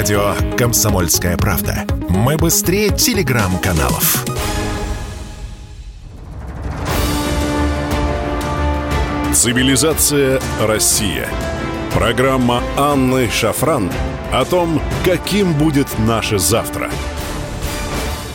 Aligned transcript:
Радио 0.00 0.32
«Комсомольская 0.56 1.36
правда». 1.36 1.84
Мы 2.08 2.38
быстрее 2.38 2.88
телеграм-каналов. 2.88 4.24
Цивилизация 9.34 10.40
Россия. 10.58 11.28
Программа 11.92 12.62
Анны 12.78 13.28
Шафран 13.28 13.92
о 14.32 14.46
том, 14.46 14.80
каким 15.04 15.52
будет 15.52 15.86
наше 15.98 16.38
завтра. 16.38 16.90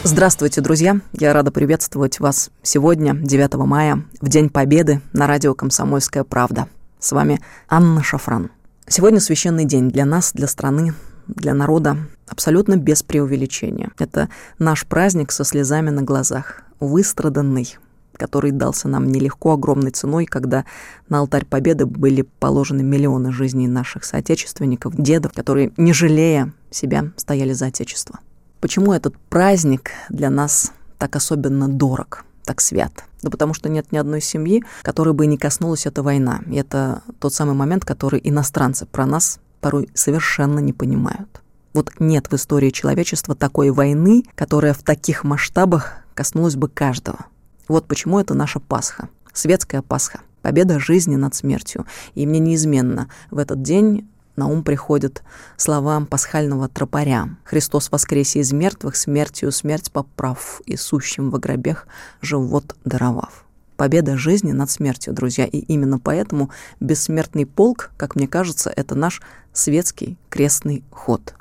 Здравствуйте, 0.04 0.62
друзья! 0.62 1.00
Я 1.14 1.34
рада 1.34 1.50
приветствовать 1.50 2.20
вас 2.20 2.52
сегодня, 2.62 3.16
9 3.16 3.56
мая, 3.66 4.04
в 4.22 4.30
День 4.30 4.52
Победы 4.52 5.02
на 5.14 5.26
радио 5.26 5.56
«Комсомольская 5.56 6.26
правда». 6.26 6.68
С 7.00 7.12
вами 7.12 7.42
Анна 7.68 8.04
Шафран. 8.04 8.52
Сегодня 8.88 9.20
священный 9.20 9.66
день 9.66 9.90
для 9.90 10.06
нас, 10.06 10.32
для 10.32 10.48
страны, 10.48 10.94
для 11.28 11.54
народа, 11.54 11.98
абсолютно 12.28 12.78
без 12.78 13.04
преувеличения. 13.04 13.92
Это 14.00 14.30
наш 14.60 14.86
праздник 14.86 15.32
со 15.32 15.44
слезами 15.44 15.90
на 15.90 16.02
глазах, 16.02 16.64
выстраданный, 16.80 17.78
который 18.14 18.52
дался 18.52 18.88
нам 18.88 19.08
нелегко, 19.08 19.54
огромной 19.54 19.92
ценой, 19.92 20.26
когда 20.26 20.66
на 21.10 21.20
алтарь 21.20 21.46
победы 21.46 21.86
были 21.86 22.22
положены 22.22 22.84
миллионы 22.84 23.32
жизней 23.32 23.68
наших 23.68 24.04
соотечественников, 24.04 24.96
дедов, 24.96 25.34
которые, 25.34 25.72
не 25.78 25.94
жалея 25.94 26.54
себя, 26.72 27.12
стояли 27.18 27.54
за 27.54 27.68
Отечество. 27.68 28.20
Почему 28.62 28.94
этот 28.94 29.18
праздник 29.30 29.92
для 30.10 30.30
нас 30.30 30.72
так 30.98 31.16
особенно 31.16 31.68
дорог, 31.68 32.26
так 32.44 32.62
свят? 32.62 33.04
Да 33.22 33.30
потому 33.30 33.54
что 33.54 33.70
нет 33.70 33.92
ни 33.92 33.98
одной 33.98 34.22
семьи, 34.22 34.64
которой 34.82 35.14
бы 35.14 35.26
не 35.26 35.38
коснулась 35.38 35.86
эта 35.86 36.04
война. 36.04 36.42
И 36.48 36.56
это 36.56 37.02
тот 37.20 37.34
самый 37.34 37.56
момент, 37.56 37.86
который 37.86 38.22
иностранцы 38.24 38.86
про 38.86 39.06
нас 39.06 39.40
порой 39.66 39.90
совершенно 39.96 40.60
не 40.60 40.74
понимают. 40.74 41.42
Вот 41.74 41.90
нет 41.98 42.28
в 42.30 42.36
истории 42.36 42.70
человечества 42.70 43.34
такой 43.34 43.72
войны, 43.72 44.24
которая 44.36 44.76
в 44.76 44.84
таких 44.84 45.24
масштабах 45.24 45.94
коснулась 46.14 46.56
бы 46.56 46.70
каждого. 46.70 47.26
Вот 47.68 47.88
почему 47.88 48.20
это 48.20 48.36
наша 48.36 48.60
Пасха, 48.60 49.10
светская 49.34 49.82
Пасха, 49.82 50.20
победа 50.44 50.80
жизни 50.80 51.16
над 51.16 51.34
смертью. 51.34 51.88
И 52.14 52.28
мне 52.28 52.38
неизменно 52.38 53.10
в 53.32 53.40
этот 53.40 53.64
день 53.64 54.08
на 54.36 54.46
ум 54.46 54.64
приходят 54.64 55.24
слова 55.58 56.00
пасхального 56.06 56.70
тропаря. 56.70 57.30
«Христос 57.44 57.90
воскресе 57.92 58.42
из 58.42 58.54
мертвых, 58.54 58.96
смертью 58.96 59.52
смерть 59.52 59.92
поправ, 59.92 60.62
и 60.68 60.76
сущим 60.76 61.32
во 61.32 61.40
гробех 61.40 61.88
живот 62.22 62.76
даровав». 62.86 63.45
Победа 63.78 64.18
жизни 64.18 64.54
над 64.54 64.70
смертью, 64.70 65.14
друзья. 65.14 65.46
И 65.46 65.58
именно 65.58 66.00
поэтому 66.00 66.50
бессмертный 66.80 67.46
полк, 67.46 67.92
как 67.98 68.16
мне 68.16 68.28
кажется, 68.28 68.72
это 68.74 68.96
наш 68.96 69.22
светский 69.52 70.18
крестный 70.30 70.84
ход. 70.92 71.36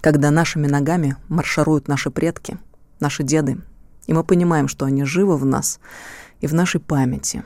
Когда 0.00 0.30
нашими 0.30 0.66
ногами 0.66 1.16
маршируют 1.28 1.88
наши 1.88 2.10
предки, 2.10 2.58
наши 2.98 3.22
деды, 3.22 3.58
и 4.06 4.12
мы 4.12 4.24
понимаем, 4.24 4.68
что 4.68 4.84
они 4.84 5.04
живы 5.04 5.36
в 5.36 5.44
нас 5.44 5.80
и 6.40 6.46
в 6.46 6.54
нашей 6.54 6.80
памяти. 6.80 7.44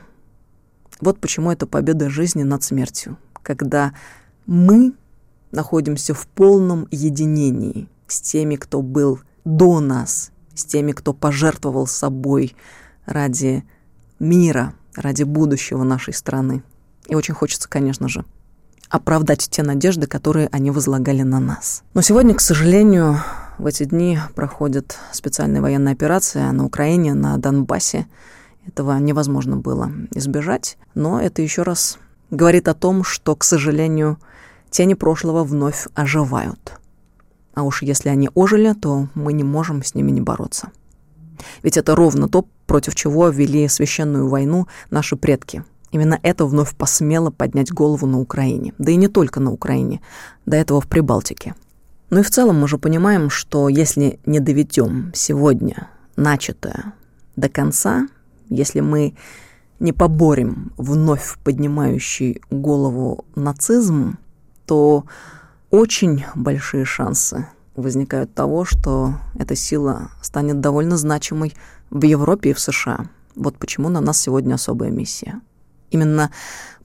Вот 0.99 1.19
почему 1.19 1.51
это 1.51 1.65
победа 1.65 2.09
жизни 2.09 2.43
над 2.43 2.63
смертью, 2.63 3.17
когда 3.41 3.93
мы 4.45 4.93
находимся 5.51 6.13
в 6.13 6.27
полном 6.27 6.87
единении 6.91 7.89
с 8.07 8.21
теми, 8.21 8.55
кто 8.55 8.81
был 8.81 9.19
до 9.43 9.79
нас, 9.79 10.31
с 10.53 10.65
теми, 10.65 10.91
кто 10.91 11.13
пожертвовал 11.13 11.87
собой 11.87 12.55
ради 13.05 13.63
мира, 14.21 14.73
ради 14.95 15.23
будущего 15.23 15.83
нашей 15.83 16.13
страны. 16.13 16.63
И 17.07 17.15
очень 17.15 17.33
хочется, 17.33 17.67
конечно 17.67 18.07
же, 18.07 18.23
оправдать 18.89 19.49
те 19.49 19.63
надежды, 19.63 20.05
которые 20.05 20.47
они 20.51 20.69
возлагали 20.69 21.23
на 21.23 21.39
нас. 21.39 21.83
Но 21.93 22.01
сегодня, 22.01 22.35
к 22.35 22.41
сожалению, 22.41 23.17
в 23.57 23.65
эти 23.65 23.83
дни 23.83 24.19
проходит 24.35 24.97
специальная 25.11 25.61
военная 25.61 25.93
операция 25.93 26.51
на 26.51 26.65
Украине, 26.65 27.13
на 27.13 27.37
Донбассе. 27.37 28.05
Этого 28.67 28.97
невозможно 28.97 29.57
было 29.57 29.91
избежать, 30.13 30.77
но 30.93 31.19
это 31.19 31.41
еще 31.41 31.63
раз 31.63 31.97
говорит 32.29 32.67
о 32.67 32.75
том, 32.75 33.03
что, 33.03 33.35
к 33.35 33.43
сожалению, 33.43 34.19
тени 34.69 34.93
прошлого 34.93 35.43
вновь 35.43 35.87
оживают. 35.95 36.73
А 37.55 37.63
уж 37.63 37.81
если 37.81 38.09
они 38.09 38.29
ожили, 38.35 38.73
то 38.73 39.07
мы 39.15 39.33
не 39.33 39.43
можем 39.43 39.83
с 39.83 39.95
ними 39.95 40.11
не 40.11 40.21
бороться. 40.21 40.69
Ведь 41.63 41.77
это 41.77 41.95
ровно 41.95 42.27
то, 42.27 42.45
против 42.65 42.95
чего 42.95 43.29
вели 43.29 43.67
священную 43.67 44.27
войну 44.27 44.67
наши 44.89 45.15
предки. 45.15 45.63
Именно 45.91 46.19
это 46.23 46.45
вновь 46.45 46.75
посмело 46.75 47.31
поднять 47.31 47.71
голову 47.71 48.07
на 48.07 48.19
Украине. 48.19 48.73
Да 48.77 48.91
и 48.91 48.95
не 48.95 49.07
только 49.07 49.39
на 49.39 49.51
Украине, 49.51 50.01
до 50.45 50.55
этого 50.57 50.79
в 50.79 50.87
Прибалтике. 50.87 51.53
Ну 52.09 52.19
и 52.19 52.23
в 52.23 52.29
целом 52.29 52.59
мы 52.59 52.67
же 52.67 52.77
понимаем, 52.77 53.29
что 53.29 53.69
если 53.69 54.19
не 54.25 54.39
доведем 54.39 55.11
сегодня 55.13 55.89
начатое 56.15 56.93
до 57.35 57.49
конца, 57.49 58.07
если 58.49 58.81
мы 58.81 59.15
не 59.79 59.93
поборем 59.93 60.73
вновь 60.77 61.37
поднимающий 61.43 62.41
голову 62.49 63.25
нацизм, 63.35 64.17
то 64.65 65.05
очень 65.69 66.25
большие 66.35 66.85
шансы 66.85 67.47
возникают 67.75 68.33
того, 68.33 68.65
что 68.65 69.15
эта 69.35 69.55
сила 69.55 70.11
станет 70.21 70.59
довольно 70.59 70.97
значимой 70.97 71.53
в 71.89 72.03
Европе 72.03 72.51
и 72.51 72.53
в 72.53 72.59
США. 72.59 73.07
Вот 73.35 73.57
почему 73.57 73.89
на 73.89 74.01
нас 74.01 74.19
сегодня 74.19 74.55
особая 74.55 74.89
миссия. 74.89 75.41
Именно 75.89 76.31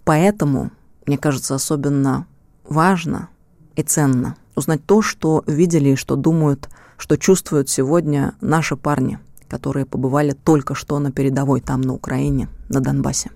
поэтому, 0.04 0.70
мне 1.06 1.18
кажется, 1.18 1.54
особенно 1.54 2.26
важно 2.64 3.28
и 3.74 3.82
ценно 3.82 4.36
узнать 4.54 4.84
то, 4.86 5.02
что 5.02 5.44
видели 5.46 5.90
и 5.90 5.96
что 5.96 6.16
думают, 6.16 6.68
что 6.96 7.16
чувствуют 7.16 7.68
сегодня 7.68 8.34
наши 8.40 8.76
парни, 8.76 9.18
которые 9.48 9.86
побывали 9.86 10.32
только 10.32 10.74
что 10.74 10.98
на 10.98 11.12
передовой 11.12 11.60
там, 11.60 11.80
на 11.80 11.92
Украине, 11.92 12.48
на 12.68 12.80
Донбассе. 12.80 13.30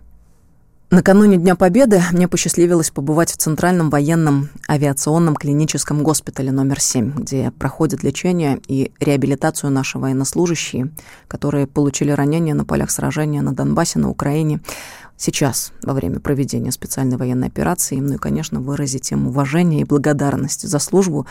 Накануне 0.93 1.37
Дня 1.37 1.55
Победы 1.55 2.03
мне 2.11 2.27
посчастливилось 2.27 2.91
побывать 2.91 3.31
в 3.31 3.37
Центральном 3.37 3.91
военном 3.91 4.49
авиационном 4.69 5.37
клиническом 5.37 6.03
госпитале 6.03 6.51
номер 6.51 6.81
7, 6.81 7.13
где 7.13 7.53
проходят 7.53 8.03
лечение 8.03 8.61
и 8.67 8.91
реабилитацию 8.99 9.71
наши 9.71 10.01
военнослужащие, 10.01 10.91
которые 11.29 11.69
получили 11.69 12.11
ранения 12.11 12.55
на 12.55 12.65
полях 12.65 12.91
сражения 12.91 13.41
на 13.41 13.53
Донбассе, 13.53 14.01
на 14.01 14.11
Украине. 14.11 14.63
Сейчас, 15.17 15.71
во 15.85 15.95
время 15.95 16.19
проведения 16.19 16.73
специальной 16.73 17.19
военной 17.19 17.47
операции, 17.47 18.01
ну 18.01 18.15
и, 18.15 18.19
конечно, 18.19 18.59
выразить 18.59 19.13
им 19.13 19.29
уважение 19.29 19.83
и 19.83 19.85
благодарность 19.85 20.69
за 20.69 20.81
службу 20.81 21.25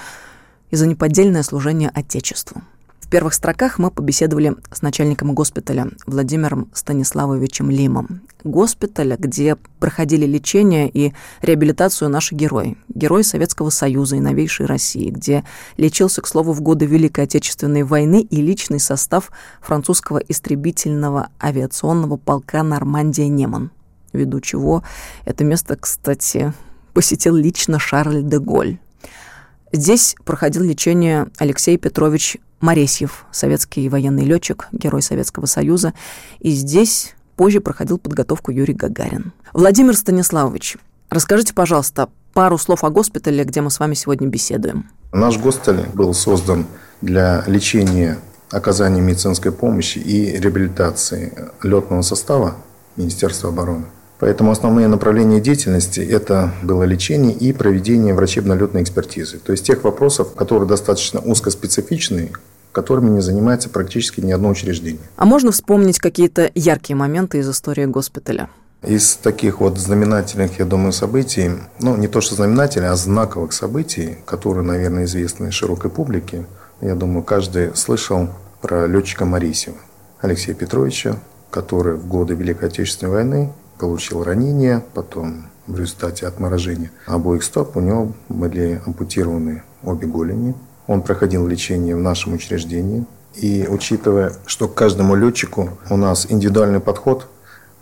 и 0.70 0.78
за 0.78 0.88
неподдельное 0.88 1.44
служение 1.44 1.92
Отечеству. 1.94 2.62
Первых 3.10 3.34
строках 3.34 3.80
мы 3.80 3.90
побеседовали 3.90 4.56
с 4.72 4.84
начальником 4.84 5.34
госпиталя 5.34 5.88
Владимиром 6.06 6.70
Станиславовичем 6.74 7.72
Лимом. 7.72 8.22
Госпиталя, 8.44 9.18
где 9.18 9.56
проходили 9.80 10.28
лечение 10.28 10.88
и 10.88 11.14
реабилитацию 11.42 12.10
наши 12.10 12.36
герои. 12.36 12.78
Герои 12.88 13.24
Советского 13.24 13.72
Союза 13.72 14.18
и 14.18 14.20
новейшей 14.20 14.68
России, 14.68 15.10
где 15.10 15.44
лечился, 15.78 16.22
к 16.22 16.28
слову, 16.28 16.54
в 16.54 16.62
годы 16.62 16.86
Великой 16.86 17.24
Отечественной 17.24 17.82
войны 17.82 18.22
и 18.22 18.42
личный 18.44 18.80
состав 18.80 19.32
французского 19.60 20.20
истребительного 20.20 21.30
авиационного 21.42 22.18
полка 22.18 22.62
«Нормандия-Неман», 22.62 23.72
ввиду 24.14 24.40
чего 24.40 24.84
это 25.26 25.44
место, 25.44 25.76
кстати, 25.78 26.54
посетил 26.94 27.36
лично 27.36 27.80
Шарль 27.80 28.22
де 28.22 28.38
Голь. 28.38 28.78
Здесь 29.72 30.16
проходил 30.26 30.62
лечение 30.64 31.28
Алексей 31.38 31.78
Петрович 31.78 32.38
Моресьев, 32.62 33.26
советский 33.32 33.90
военный 33.90 34.26
летчик, 34.26 34.68
герой 34.72 35.02
Советского 35.02 35.46
Союза. 35.46 35.94
И 36.40 36.52
здесь 36.52 37.16
позже 37.36 37.62
проходил 37.62 37.98
подготовку 37.98 38.52
Юрий 38.52 38.74
Гагарин. 38.74 39.34
Владимир 39.54 39.96
Станиславович, 39.96 40.78
расскажите, 41.10 41.54
пожалуйста, 41.54 42.10
пару 42.34 42.58
слов 42.58 42.84
о 42.84 42.90
госпитале, 42.90 43.44
где 43.44 43.62
мы 43.62 43.72
с 43.72 43.80
вами 43.80 43.94
сегодня 43.94 44.28
беседуем. 44.28 44.90
Наш 45.12 45.38
госпиталь 45.38 45.86
был 45.94 46.14
создан 46.14 46.66
для 47.02 47.44
лечения, 47.48 48.20
оказания 48.52 49.02
медицинской 49.02 49.52
помощи 49.52 49.98
и 50.00 50.38
реабилитации 50.38 51.34
летного 51.64 52.02
состава 52.02 52.56
Министерства 52.96 53.50
обороны. 53.50 53.86
Поэтому 54.20 54.52
основные 54.52 54.88
направления 54.88 55.40
деятельности– 55.40 56.00
это 56.02 56.54
было 56.62 56.84
лечение 56.84 57.32
и 57.32 57.54
проведение 57.54 58.14
врачебно-летной 58.14 58.84
экспертизы. 58.84 59.38
То 59.38 59.54
есть 59.54 59.66
тех 59.66 59.86
вопросов, 59.86 60.34
которые 60.36 60.68
достаточно 60.68 61.22
узкоспецифичны, 61.22 62.34
которыми 62.72 63.10
не 63.10 63.22
занимается 63.22 63.70
практически 63.70 64.22
ни 64.22 64.32
одно 64.32 64.50
учреждение. 64.50 65.02
А 65.16 65.26
можно 65.26 65.52
вспомнить 65.52 66.00
какие-то 66.00 66.52
яркие 66.56 66.96
моменты 66.96 67.40
из 67.40 67.50
истории 67.50 67.86
госпиталя? 67.86 68.50
Из 68.84 69.16
таких 69.16 69.60
вот 69.60 69.78
знаменательных, 69.78 70.60
я 70.60 70.66
думаю, 70.66 70.94
событий, 70.94 71.52
ну, 71.80 71.98
не 71.98 72.08
то 72.08 72.22
что 72.22 72.36
знаменательных, 72.36 72.92
а 72.92 72.96
знаковых 72.96 73.52
событий, 73.52 74.18
которые, 74.26 74.64
наверное, 74.64 75.04
известны 75.04 75.52
широкой 75.52 75.92
публике, 75.92 76.46
я 76.80 76.96
думаю, 76.96 77.24
каждый 77.24 77.76
слышал 77.76 78.30
про 78.62 78.88
летчика 78.88 79.26
Марисева 79.26 79.76
Алексея 80.22 80.56
Петровича, 80.56 81.18
который 81.50 81.96
в 81.96 82.08
годы 82.08 82.36
Великой 82.36 82.70
Отечественной 82.70 83.12
войны 83.12 83.54
получил 83.78 84.24
ранение, 84.24 84.84
потом 84.94 85.50
в 85.68 85.80
результате 85.80 86.26
отморожения 86.28 86.92
обоих 87.06 87.44
стоп 87.44 87.78
у 87.78 87.80
него 87.80 88.14
были 88.28 88.82
ампутированы 88.86 89.64
обе 89.84 90.08
голени. 90.08 90.56
Он 90.90 91.04
проходил 91.04 91.46
лечение 91.46 91.96
в 91.96 92.00
нашем 92.00 92.34
учреждении. 92.34 93.06
И 93.36 93.68
учитывая, 93.70 94.34
что 94.48 94.68
к 94.68 94.74
каждому 94.74 95.14
летчику 95.14 95.78
у 95.88 95.96
нас 95.96 96.26
индивидуальный 96.28 96.80
подход, 96.80 97.28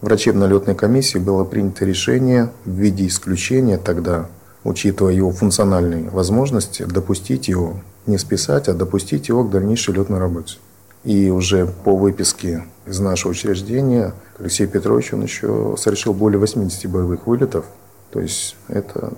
врачебно-летной 0.02 0.76
комиссии 0.76 1.18
было 1.18 1.46
принято 1.46 1.86
решение 1.86 2.52
в 2.66 2.72
виде 2.72 3.08
исключения 3.08 3.78
тогда, 3.78 4.28
учитывая 4.66 5.14
его 5.14 5.32
функциональные 5.32 6.10
возможности, 6.10 6.84
допустить 6.84 7.48
его, 7.48 7.80
не 8.08 8.18
списать, 8.18 8.68
а 8.68 8.74
допустить 8.74 9.30
его 9.30 9.46
к 9.46 9.52
дальнейшей 9.52 9.94
летной 9.94 10.20
работе. 10.20 10.58
И 11.06 11.30
уже 11.30 11.66
по 11.86 11.96
выписке 11.96 12.66
из 12.86 13.00
нашего 13.00 13.32
учреждения 13.32 14.14
Алексей 14.38 14.68
Петрович, 14.68 15.14
он 15.14 15.24
еще 15.24 15.76
совершил 15.78 16.14
более 16.14 16.40
80 16.40 16.92
боевых 16.92 17.26
вылетов. 17.26 17.64
То 18.12 18.20
есть 18.20 18.58
это 18.68 19.14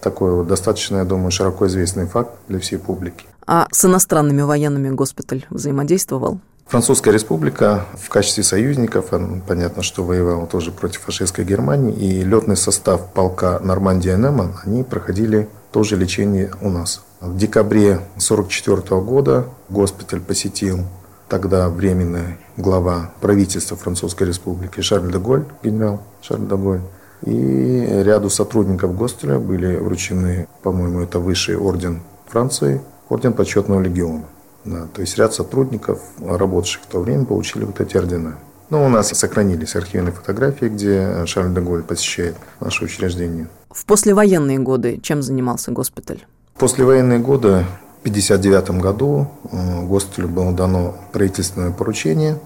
такой 0.00 0.34
вот 0.34 0.46
достаточно, 0.46 0.98
я 0.98 1.04
думаю, 1.04 1.30
широко 1.30 1.66
известный 1.66 2.06
факт 2.06 2.32
для 2.48 2.58
всей 2.58 2.78
публики. 2.78 3.26
А 3.46 3.66
с 3.72 3.84
иностранными 3.84 4.42
военными 4.42 4.90
госпиталь 4.90 5.46
взаимодействовал? 5.50 6.40
Французская 6.66 7.10
республика 7.10 7.86
в 8.00 8.08
качестве 8.10 8.44
союзников, 8.44 9.06
понятно, 9.48 9.82
что 9.82 10.04
воевала 10.04 10.46
тоже 10.46 10.70
против 10.70 11.00
фашистской 11.00 11.44
Германии, 11.44 11.92
и 11.92 12.22
летный 12.22 12.56
состав 12.56 13.12
полка 13.12 13.58
Нормандия 13.58 14.16
Неман, 14.16 14.54
они 14.64 14.84
проходили 14.84 15.48
тоже 15.72 15.96
лечение 15.96 16.52
у 16.60 16.70
нас. 16.70 17.02
В 17.20 17.36
декабре 17.36 17.94
1944 17.94 19.00
года 19.00 19.46
госпиталь 19.68 20.20
посетил 20.20 20.86
тогда 21.28 21.68
временный 21.68 22.38
глава 22.56 23.12
правительства 23.20 23.76
Французской 23.76 24.28
республики 24.28 24.80
Шарль 24.80 25.10
де 25.12 25.18
Голь, 25.18 25.44
генерал 25.62 26.02
Шарль 26.22 26.46
де 26.46 26.54
Голь. 26.54 26.80
И 27.24 28.02
ряду 28.02 28.30
сотрудников 28.30 28.96
госпиталя 28.96 29.38
были 29.38 29.76
вручены, 29.76 30.48
по-моему, 30.62 31.00
это 31.00 31.18
высший 31.18 31.56
орден 31.56 32.00
Франции, 32.26 32.80
орден 33.08 33.32
почетного 33.32 33.80
легиона. 33.80 34.24
Да, 34.64 34.86
то 34.92 35.00
есть 35.00 35.16
ряд 35.16 35.32
сотрудников, 35.32 36.00
работавших 36.18 36.82
в 36.82 36.86
то 36.86 37.00
время, 37.00 37.24
получили 37.24 37.64
вот 37.64 37.80
эти 37.80 37.96
ордена. 37.96 38.38
Но 38.68 38.84
у 38.84 38.88
нас 38.88 39.08
сохранились 39.08 39.74
архивные 39.74 40.12
фотографии, 40.12 40.66
где 40.66 41.26
Шарль 41.26 41.52
де 41.52 41.60
Голь 41.60 41.82
посещает 41.82 42.36
наше 42.60 42.84
учреждение. 42.84 43.48
В 43.70 43.84
послевоенные 43.84 44.58
годы 44.58 45.00
чем 45.02 45.22
занимался 45.22 45.72
госпиталь? 45.72 46.24
В 46.54 46.60
послевоенные 46.60 47.18
годы, 47.18 47.66
в 48.02 48.08
1959 48.08 48.80
году, 48.80 49.28
э, 49.50 49.86
госпиталю 49.86 50.28
было 50.28 50.52
дано 50.52 50.94
правительственное 51.12 51.72
поручение. 51.72 52.38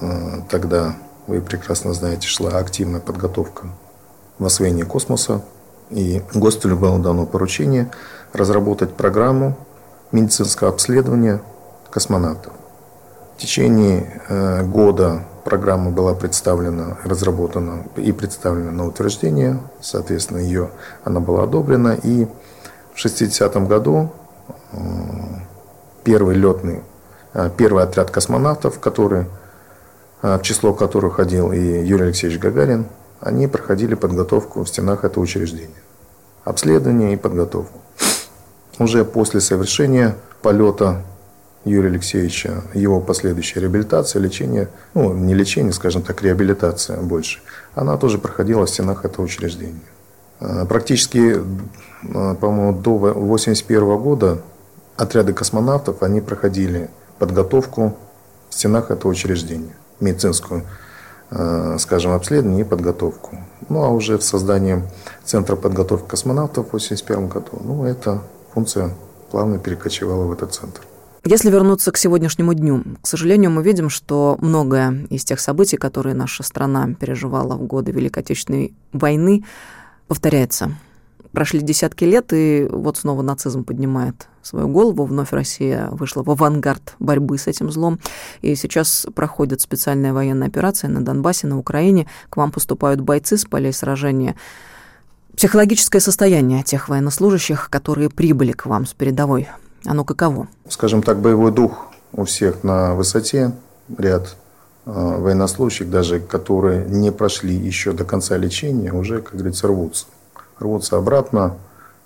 Э, 0.00 0.42
тогда, 0.48 0.96
вы 1.26 1.40
прекрасно 1.40 1.92
знаете, 1.92 2.28
шла 2.28 2.50
активная 2.50 3.00
подготовка 3.00 3.68
в 4.38 4.46
освоении 4.46 4.82
космоса. 4.82 5.42
И 5.90 6.22
госпиталю 6.34 6.76
было 6.76 6.98
дано 6.98 7.26
поручение 7.26 7.90
разработать 8.32 8.94
программу 8.94 9.56
медицинского 10.12 10.70
обследования 10.70 11.40
космонавтов. 11.90 12.52
В 13.36 13.40
течение 13.40 14.20
э, 14.28 14.64
года 14.64 15.24
программа 15.44 15.90
была 15.90 16.14
представлена, 16.14 16.98
разработана 17.04 17.84
и 17.96 18.12
представлена 18.12 18.70
на 18.70 18.86
утверждение. 18.86 19.60
Соответственно, 19.80 20.38
ее, 20.38 20.70
она 21.04 21.20
была 21.20 21.44
одобрена. 21.44 21.96
И 22.02 22.26
в 22.94 23.04
60-м 23.04 23.66
году 23.66 24.10
э, 24.72 24.78
первый 26.04 26.34
летный, 26.34 26.82
э, 27.32 27.50
первый 27.56 27.84
отряд 27.84 28.10
космонавтов, 28.10 28.78
который, 28.80 29.26
в 30.20 30.42
число 30.42 30.74
которых 30.74 31.14
ходил 31.14 31.52
и 31.52 31.60
Юрий 31.60 32.06
Алексеевич 32.06 32.40
Гагарин, 32.40 32.88
они 33.20 33.46
проходили 33.46 33.94
подготовку 33.94 34.62
в 34.62 34.68
стенах 34.68 35.04
этого 35.04 35.24
учреждения. 35.24 35.82
Обследование 36.44 37.14
и 37.14 37.16
подготовку. 37.16 37.80
Уже 38.78 39.04
после 39.04 39.40
совершения 39.40 40.16
полета 40.40 41.04
Юрия 41.64 41.88
Алексеевича, 41.88 42.62
его 42.74 43.00
последующая 43.00 43.60
реабилитация, 43.60 44.20
лечение, 44.20 44.68
ну, 44.94 45.12
не 45.12 45.34
лечение, 45.34 45.72
скажем 45.72 46.02
так, 46.02 46.22
реабилитация 46.22 47.00
больше, 47.00 47.40
она 47.74 47.96
тоже 47.96 48.18
проходила 48.18 48.66
в 48.66 48.70
стенах 48.70 49.04
этого 49.04 49.24
учреждения. 49.24 49.80
А, 50.40 50.64
практически, 50.64 51.36
а, 52.14 52.34
по-моему, 52.34 52.72
до 52.72 52.96
1981 52.96 53.98
года 53.98 54.38
отряды 54.96 55.32
космонавтов, 55.32 56.02
они 56.02 56.20
проходили 56.20 56.88
подготовку 57.18 57.96
в 58.48 58.54
стенах 58.54 58.90
этого 58.90 59.10
учреждения, 59.10 59.74
медицинскую, 60.00 60.64
скажем, 61.78 62.12
обследование 62.12 62.62
и 62.62 62.64
подготовку. 62.64 63.38
Ну, 63.68 63.84
а 63.84 63.90
уже 63.90 64.16
в 64.16 64.22
создании 64.22 64.82
Центра 65.24 65.56
подготовки 65.56 66.08
космонавтов 66.08 66.66
в 66.66 66.68
1981 66.68 67.28
году, 67.28 67.62
ну, 67.62 67.84
это 67.84 68.22
функция 68.54 68.94
плавно 69.30 69.58
перекочевала 69.58 70.24
в 70.24 70.32
этот 70.32 70.54
центр. 70.54 70.80
Если 71.24 71.50
вернуться 71.50 71.92
к 71.92 71.98
сегодняшнему 71.98 72.54
дню, 72.54 72.82
к 73.02 73.06
сожалению, 73.06 73.50
мы 73.50 73.62
видим, 73.62 73.90
что 73.90 74.38
многое 74.40 75.06
из 75.10 75.24
тех 75.24 75.40
событий, 75.40 75.76
которые 75.76 76.14
наша 76.14 76.42
страна 76.42 76.88
переживала 76.98 77.54
в 77.54 77.64
годы 77.64 77.92
Великой 77.92 78.20
Отечественной 78.20 78.72
войны, 78.92 79.44
повторяется. 80.06 80.70
Прошли 81.32 81.60
десятки 81.60 82.04
лет, 82.04 82.32
и 82.32 82.66
вот 82.70 82.96
снова 82.96 83.22
нацизм 83.22 83.64
поднимает 83.64 84.28
свою 84.42 84.68
голову. 84.68 85.04
Вновь 85.04 85.32
Россия 85.32 85.88
вышла 85.90 86.22
в 86.22 86.30
авангард 86.30 86.94
борьбы 86.98 87.38
с 87.38 87.46
этим 87.46 87.70
злом. 87.70 87.98
И 88.40 88.54
сейчас 88.54 89.06
проходит 89.14 89.60
специальная 89.60 90.12
военная 90.12 90.48
операция 90.48 90.88
на 90.88 91.04
Донбассе, 91.04 91.46
на 91.46 91.58
Украине. 91.58 92.08
К 92.30 92.38
вам 92.38 92.50
поступают 92.50 93.00
бойцы 93.00 93.36
с 93.36 93.44
полей 93.44 93.72
сражения. 93.72 94.36
Психологическое 95.36 96.00
состояние 96.00 96.62
тех 96.64 96.88
военнослужащих, 96.88 97.70
которые 97.70 98.10
прибыли 98.10 98.52
к 98.52 98.66
вам 98.66 98.86
с 98.86 98.92
передовой, 98.92 99.48
оно 99.84 100.04
каково? 100.04 100.48
Скажем 100.68 101.02
так, 101.02 101.20
боевой 101.20 101.52
дух 101.52 101.86
у 102.12 102.24
всех 102.24 102.64
на 102.64 102.94
высоте. 102.94 103.52
Ряд 103.96 104.36
э, 104.84 104.90
военнослужащих, 104.90 105.88
даже 105.88 106.20
которые 106.20 106.86
не 106.86 107.12
прошли 107.12 107.54
еще 107.54 107.92
до 107.92 108.04
конца 108.04 108.36
лечения, 108.36 108.92
уже, 108.92 109.22
как 109.22 109.34
говорится, 109.34 109.68
рвутся. 109.68 110.06
Рвутся 110.58 110.96
обратно. 110.96 111.56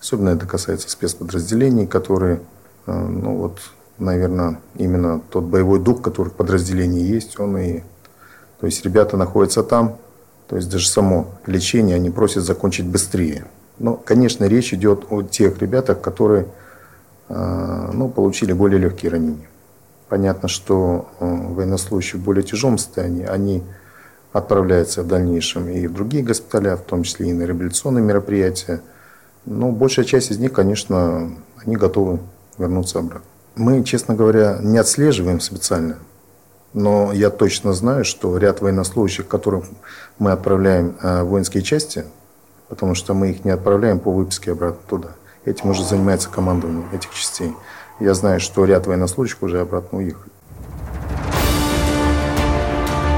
Особенно 0.00 0.30
это 0.30 0.46
касается 0.46 0.90
спецподразделений, 0.90 1.86
которые, 1.86 2.40
э, 2.86 2.92
ну 2.92 3.36
вот, 3.36 3.60
наверное, 3.98 4.60
именно 4.74 5.20
тот 5.30 5.44
боевой 5.44 5.78
дух, 5.78 6.02
который 6.02 6.28
в 6.28 6.34
подразделении 6.34 7.04
есть, 7.04 7.38
он 7.38 7.56
и... 7.56 7.80
То 8.60 8.66
есть 8.66 8.84
ребята 8.84 9.16
находятся 9.16 9.62
там, 9.62 9.96
то 10.48 10.56
есть 10.56 10.70
даже 10.70 10.88
само 10.88 11.26
лечение 11.46 11.96
они 11.96 12.10
просят 12.10 12.44
закончить 12.44 12.86
быстрее. 12.86 13.46
Но, 13.78 13.96
конечно, 13.96 14.44
речь 14.44 14.72
идет 14.74 15.06
о 15.10 15.22
тех 15.22 15.58
ребятах, 15.60 16.00
которые 16.00 16.46
э, 17.28 17.90
ну, 17.92 18.08
получили 18.08 18.52
более 18.52 18.78
легкие 18.78 19.12
ранения. 19.12 19.48
Понятно, 20.08 20.48
что 20.48 21.08
э, 21.20 21.24
военнослужащие 21.26 22.20
в 22.20 22.24
более 22.24 22.42
тяжелом 22.42 22.78
состоянии, 22.78 23.24
они 23.24 23.62
отправляются 24.32 25.02
в 25.02 25.06
дальнейшем 25.06 25.68
и 25.68 25.86
в 25.86 25.92
другие 25.92 26.24
госпиталя, 26.24 26.76
в 26.76 26.82
том 26.82 27.02
числе 27.02 27.30
и 27.30 27.32
на 27.32 27.42
реабилитационные 27.42 28.02
мероприятия. 28.02 28.80
Но 29.44 29.70
большая 29.70 30.04
часть 30.04 30.30
из 30.30 30.38
них, 30.38 30.52
конечно, 30.52 31.32
они 31.64 31.76
готовы 31.76 32.20
вернуться 32.58 33.00
обратно. 33.00 33.26
Мы, 33.56 33.82
честно 33.84 34.14
говоря, 34.14 34.58
не 34.60 34.78
отслеживаем 34.78 35.40
специально 35.40 35.98
но 36.74 37.12
я 37.12 37.30
точно 37.30 37.72
знаю, 37.72 38.04
что 38.04 38.36
ряд 38.38 38.60
военнослужащих, 38.60 39.28
которых 39.28 39.66
мы 40.18 40.32
отправляем 40.32 40.96
э, 41.02 41.22
в 41.22 41.26
воинские 41.26 41.62
части, 41.62 42.04
потому 42.68 42.94
что 42.94 43.14
мы 43.14 43.30
их 43.30 43.44
не 43.44 43.50
отправляем 43.50 43.98
по 43.98 44.10
выписке 44.10 44.52
обратно 44.52 44.80
туда. 44.88 45.08
Этим 45.44 45.70
уже 45.70 45.84
занимается 45.84 46.30
командование 46.30 46.84
этих 46.92 47.12
частей. 47.12 47.52
Я 48.00 48.14
знаю, 48.14 48.40
что 48.40 48.64
ряд 48.64 48.86
военнослужащих 48.86 49.42
уже 49.42 49.60
обратно 49.60 49.98
уехали. 49.98 50.31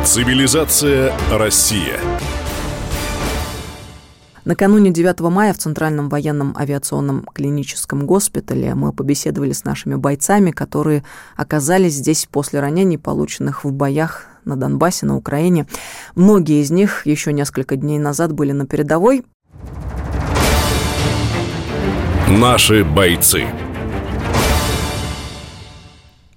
Цивилизация 0.05 1.15
Россия. 1.31 1.99
Накануне 4.45 4.91
9 4.91 5.21
мая 5.31 5.55
в 5.55 5.59
Центральном 5.59 6.11
военном 6.11 6.55
авиационном 6.59 7.25
клиническом 7.33 8.05
госпитале 8.05 8.75
мы 8.75 8.93
побеседовали 8.93 9.53
с 9.53 9.65
нашими 9.65 9.95
бойцами, 9.95 10.51
которые 10.51 11.05
оказались 11.37 11.95
здесь 11.95 12.29
после 12.31 12.61
ранений, 12.61 12.99
полученных 12.99 13.65
в 13.65 13.73
боях 13.73 14.27
на 14.45 14.57
Донбассе, 14.57 15.07
на 15.07 15.17
Украине. 15.17 15.67
Многие 16.15 16.61
из 16.61 16.71
них 16.71 17.07
еще 17.07 17.33
несколько 17.33 17.77
дней 17.77 17.99
назад 17.99 18.35
были 18.35 18.53
на 18.53 18.67
передовой. 18.67 19.25
Наши 22.29 22.85
бойцы. 22.85 23.47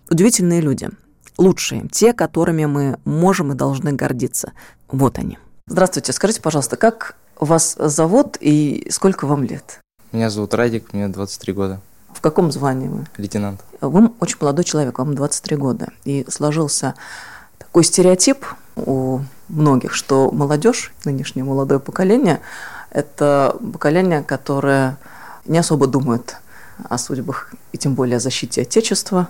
Удивительные 0.09 0.61
люди. 0.61 0.89
Лучшие. 1.37 1.87
Те, 1.91 2.13
которыми 2.13 2.65
мы 2.65 2.97
можем 3.05 3.51
и 3.51 3.55
должны 3.55 3.93
гордиться. 3.93 4.53
Вот 4.87 5.17
они. 5.19 5.37
Здравствуйте. 5.67 6.13
Скажите, 6.13 6.41
пожалуйста, 6.41 6.77
как 6.77 7.15
вас 7.39 7.75
зовут 7.77 8.37
и 8.39 8.87
сколько 8.89 9.27
вам 9.27 9.43
лет? 9.43 9.79
Меня 10.11 10.29
зовут 10.29 10.53
Радик, 10.53 10.93
мне 10.93 11.07
23 11.07 11.53
года. 11.53 11.81
В 12.13 12.21
каком 12.21 12.51
звании 12.51 12.87
вы? 12.87 13.05
Лейтенант. 13.17 13.61
Вы 13.81 14.11
очень 14.19 14.37
молодой 14.41 14.63
человек, 14.63 14.97
вам 14.97 15.13
23 15.13 15.57
года. 15.57 15.89
И 16.05 16.25
сложился 16.29 16.95
такой 17.59 17.83
стереотип 17.83 18.45
у 18.75 19.19
многих, 19.49 19.93
что 19.93 20.31
молодежь, 20.31 20.93
нынешнее 21.05 21.43
молодое 21.43 21.79
поколение, 21.79 22.41
это 22.89 23.55
поколение, 23.73 24.23
которое 24.23 24.97
не 25.45 25.59
особо 25.59 25.85
думает 25.87 26.37
о 26.83 26.97
судьбах 26.97 27.53
и 27.71 27.77
тем 27.77 27.95
более 27.95 28.17
о 28.17 28.19
защите 28.19 28.61
Отечества. 28.61 29.29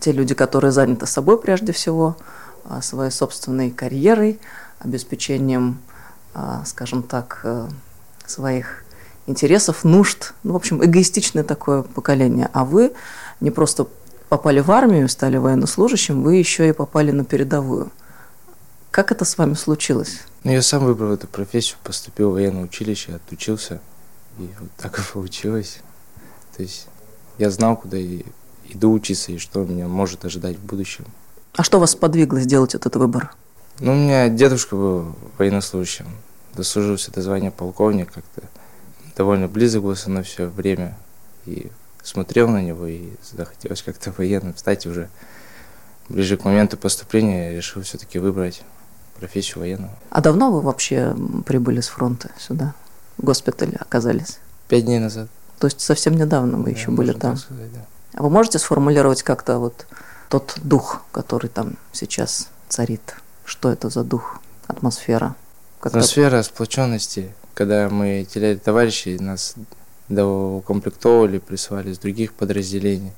Те 0.00 0.12
люди, 0.12 0.34
которые 0.34 0.72
заняты 0.72 1.06
собой 1.06 1.40
прежде 1.40 1.72
всего, 1.72 2.16
а, 2.64 2.82
своей 2.82 3.10
собственной 3.10 3.70
карьерой, 3.70 4.40
обеспечением, 4.78 5.78
а, 6.34 6.64
скажем 6.64 7.02
так, 7.02 7.40
э, 7.44 7.68
своих 8.26 8.84
интересов, 9.26 9.84
нужд. 9.84 10.34
Ну, 10.42 10.52
в 10.52 10.56
общем, 10.56 10.84
эгоистичное 10.84 11.44
такое 11.44 11.82
поколение. 11.82 12.50
А 12.52 12.64
вы 12.64 12.92
не 13.40 13.50
просто 13.50 13.86
попали 14.28 14.60
в 14.60 14.70
армию, 14.70 15.08
стали 15.08 15.36
военнослужащим, 15.36 16.22
вы 16.22 16.36
еще 16.36 16.68
и 16.68 16.72
попали 16.72 17.10
на 17.10 17.24
передовую. 17.24 17.90
Как 18.90 19.10
это 19.12 19.24
с 19.24 19.36
вами 19.38 19.54
случилось? 19.54 20.20
Ну, 20.44 20.52
я 20.52 20.62
сам 20.62 20.84
выбрал 20.84 21.12
эту 21.12 21.26
профессию, 21.26 21.78
поступил 21.82 22.30
в 22.30 22.34
военное 22.34 22.64
училище, 22.64 23.14
отучился. 23.14 23.80
И 24.38 24.48
вот 24.58 24.70
так 24.76 24.98
и 24.98 25.02
получилось. 25.12 25.78
То 26.56 26.62
есть 26.62 26.86
я 27.38 27.50
знал, 27.50 27.76
куда 27.76 27.98
и 27.98 28.24
иду 28.68 28.92
учиться, 28.92 29.32
и 29.32 29.38
что 29.38 29.64
меня 29.64 29.88
может 29.88 30.24
ожидать 30.24 30.56
в 30.56 30.64
будущем. 30.64 31.04
А 31.54 31.62
что 31.62 31.78
вас 31.78 31.94
подвигло 31.94 32.40
сделать 32.40 32.74
этот 32.74 32.96
выбор? 32.96 33.34
Ну, 33.80 33.92
у 33.92 33.96
меня 33.96 34.28
дедушка 34.28 34.76
был 34.76 35.16
военнослужащим, 35.38 36.06
дослужился 36.54 37.10
до 37.12 37.22
звания 37.22 37.50
полковника, 37.50 38.14
как-то 38.14 38.42
довольно 39.16 39.48
близок 39.48 39.82
был 39.82 39.96
со 39.96 40.10
мной 40.10 40.22
все 40.22 40.46
время. 40.46 40.96
И 41.46 41.70
смотрел 42.02 42.48
на 42.48 42.62
него, 42.62 42.86
и 42.86 43.10
захотелось 43.22 43.82
как-то 43.82 44.12
военным 44.16 44.56
стать 44.56 44.86
уже. 44.86 45.08
Ближе 46.08 46.36
к 46.36 46.44
моменту 46.44 46.76
поступления 46.76 47.50
я 47.50 47.56
решил 47.56 47.82
все-таки 47.82 48.18
выбрать 48.18 48.62
профессию 49.18 49.60
военного. 49.60 49.96
А 50.10 50.20
давно 50.20 50.52
вы 50.52 50.60
вообще 50.60 51.16
прибыли 51.46 51.80
с 51.80 51.88
фронта 51.88 52.30
сюда? 52.38 52.74
В 53.16 53.24
госпитале 53.24 53.76
оказались? 53.78 54.38
Пять 54.68 54.84
дней 54.84 54.98
назад. 54.98 55.28
То 55.58 55.66
есть 55.66 55.80
совсем 55.80 56.14
недавно 56.16 56.58
вы 56.58 56.64
Да, 56.64 56.70
еще 56.70 56.90
были 56.90 57.12
там? 57.12 57.32
так 57.36 57.40
сказать, 57.40 57.72
да. 57.72 57.80
А 58.14 58.22
вы 58.22 58.30
можете 58.30 58.58
сформулировать 58.58 59.22
как-то 59.22 59.58
вот 59.58 59.86
тот 60.28 60.54
дух, 60.62 61.02
который 61.12 61.48
там 61.48 61.74
сейчас 61.92 62.48
царит? 62.68 63.16
Что 63.44 63.70
это 63.70 63.88
за 63.90 64.04
дух, 64.04 64.40
атмосфера? 64.66 65.34
Как-то- 65.80 65.98
Атмосфера 65.98 66.42
сплоченности, 66.42 67.34
когда 67.54 67.88
мы 67.88 68.26
теряли 68.30 68.56
товарищей, 68.56 69.18
нас 69.18 69.54
доукомплектовывали, 70.08 71.38
присылали 71.38 71.90
из 71.90 71.98
других 71.98 72.32
подразделений. 72.34 73.12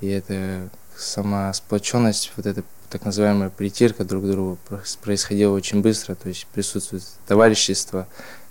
И 0.00 0.08
это 0.08 0.68
сама 0.96 1.52
сплоченность, 1.52 2.32
вот 2.36 2.46
эта 2.46 2.62
так 2.88 3.04
называемая 3.04 3.50
притирка 3.50 4.04
друг 4.04 4.24
к 4.24 4.26
другу 4.28 4.58
происходила 5.02 5.52
очень 5.54 5.82
быстро, 5.82 6.14
то 6.14 6.28
есть 6.28 6.46
присутствует 6.54 7.02
товарищество, 7.26 8.06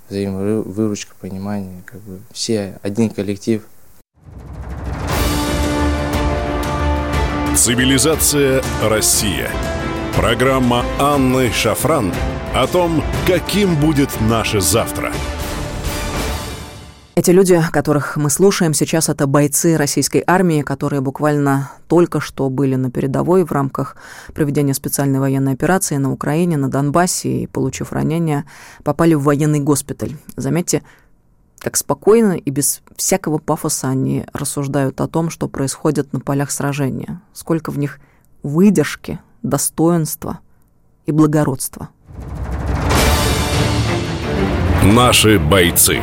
взаимовыручка, 0.09 1.15
понимание, 1.19 1.81
как 1.85 2.01
бы 2.01 2.19
все 2.31 2.77
один 2.81 3.09
коллектив. 3.09 3.63
Цивилизация 7.55 8.61
Россия. 8.83 9.49
Программа 10.15 10.83
Анны 10.99 11.51
Шафран 11.51 12.13
о 12.53 12.67
том, 12.67 13.03
каким 13.27 13.75
будет 13.75 14.09
наше 14.21 14.61
завтра. 14.61 15.11
Эти 17.15 17.31
люди, 17.31 17.61
которых 17.71 18.17
мы 18.17 18.29
слушаем 18.29 18.73
сейчас, 18.73 19.07
это 19.07 19.25
бойцы 19.25 19.77
российской 19.77 20.21
армии, 20.27 20.63
которые 20.63 20.99
буквально 20.99 21.71
только 21.87 22.19
что 22.19 22.49
были 22.49 22.75
на 22.75 22.91
передовой 22.91 23.45
в 23.45 23.53
рамках 23.53 23.95
проведения 24.33 24.73
специальной 24.73 25.19
военной 25.19 25.53
операции 25.53 25.95
на 25.95 26.11
Украине, 26.11 26.57
на 26.57 26.67
Донбассе 26.67 27.43
и, 27.43 27.47
получив 27.47 27.93
ранения, 27.93 28.43
попали 28.83 29.13
в 29.13 29.23
военный 29.23 29.61
госпиталь. 29.61 30.17
Заметьте, 30.35 30.83
как 31.59 31.77
спокойно 31.77 32.33
и 32.33 32.49
без 32.49 32.81
всякого 32.97 33.37
пафоса 33.37 33.87
они 33.87 34.25
рассуждают 34.33 34.99
о 34.99 35.07
том, 35.07 35.29
что 35.29 35.47
происходит 35.47 36.11
на 36.11 36.19
полях 36.19 36.51
сражения, 36.51 37.21
сколько 37.31 37.71
в 37.71 37.79
них 37.79 38.01
выдержки, 38.43 39.19
достоинства 39.41 40.39
и 41.05 41.13
благородства. 41.13 41.87
Наши 44.83 45.39
бойцы. 45.39 46.01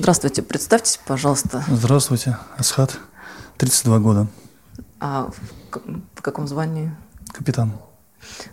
Здравствуйте, 0.00 0.40
представьтесь, 0.40 0.98
пожалуйста, 1.06 1.62
Здравствуйте, 1.68 2.38
Асхат, 2.56 2.98
32 3.58 3.98
года, 3.98 4.28
а 4.98 5.30
в, 6.14 6.22
каком 6.22 6.48
звании? 6.48 6.96
капитан. 7.30 7.72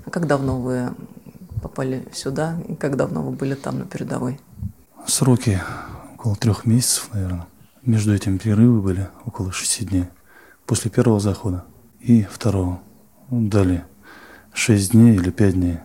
А 0.05 0.09
как 0.09 0.27
давно 0.27 0.59
вы 0.59 0.93
попали 1.61 2.05
сюда 2.13 2.59
и 2.67 2.75
как 2.75 2.97
давно 2.97 3.21
вы 3.21 3.31
были 3.31 3.55
там 3.55 3.79
на 3.79 3.85
передовой? 3.85 4.41
Сроки 5.05 5.61
около 6.15 6.35
трех 6.35 6.65
месяцев, 6.65 7.07
наверное. 7.13 7.47
Между 7.81 8.13
этим 8.13 8.39
перерывы 8.39 8.81
были 8.81 9.07
около 9.23 9.53
шести 9.53 9.85
дней. 9.85 10.09
После 10.65 10.91
первого 10.91 11.21
захода 11.21 11.63
и 12.01 12.23
второго. 12.23 12.81
Ну, 13.29 13.47
Дали 13.47 13.85
шесть 14.51 14.91
дней 14.91 15.15
или 15.15 15.29
пять 15.29 15.53
дней 15.53 15.79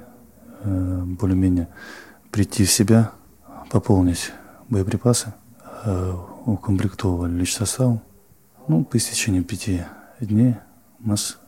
э, 0.64 1.02
более-менее 1.04 1.68
прийти 2.32 2.64
в 2.64 2.72
себя, 2.72 3.12
пополнить 3.70 4.32
боеприпасы, 4.68 5.34
укомплектовывали 6.46 7.32
личный 7.32 7.66
состав. 7.66 7.98
Ну, 8.68 8.84
по 8.84 8.96
истечении 8.96 9.40
пяти 9.40 9.82
дней 10.20 10.56
нас 11.00 11.38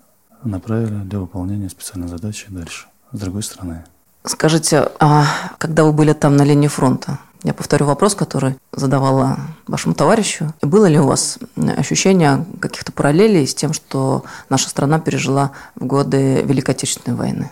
направили 0.42 1.02
для 1.04 1.20
выполнения 1.20 1.68
специальной 1.68 2.08
задачи 2.08 2.46
дальше, 2.48 2.86
с 3.12 3.18
другой 3.18 3.42
стороны. 3.42 3.84
Скажите, 4.24 4.88
а 5.00 5.26
когда 5.58 5.84
вы 5.84 5.92
были 5.92 6.12
там 6.12 6.36
на 6.36 6.42
линии 6.42 6.68
фронта, 6.68 7.18
я 7.42 7.52
повторю 7.52 7.84
вопрос, 7.86 8.14
который 8.14 8.56
задавала 8.72 9.38
вашему 9.66 9.94
товарищу. 9.94 10.54
Было 10.62 10.86
ли 10.86 10.98
у 10.98 11.06
вас 11.06 11.38
ощущение 11.76 12.44
каких-то 12.58 12.90
параллелей 12.90 13.46
с 13.46 13.54
тем, 13.54 13.74
что 13.74 14.24
наша 14.48 14.70
страна 14.70 14.98
пережила 14.98 15.52
в 15.74 15.84
годы 15.84 16.42
Великой 16.42 16.70
Отечественной 16.70 17.16
войны? 17.16 17.50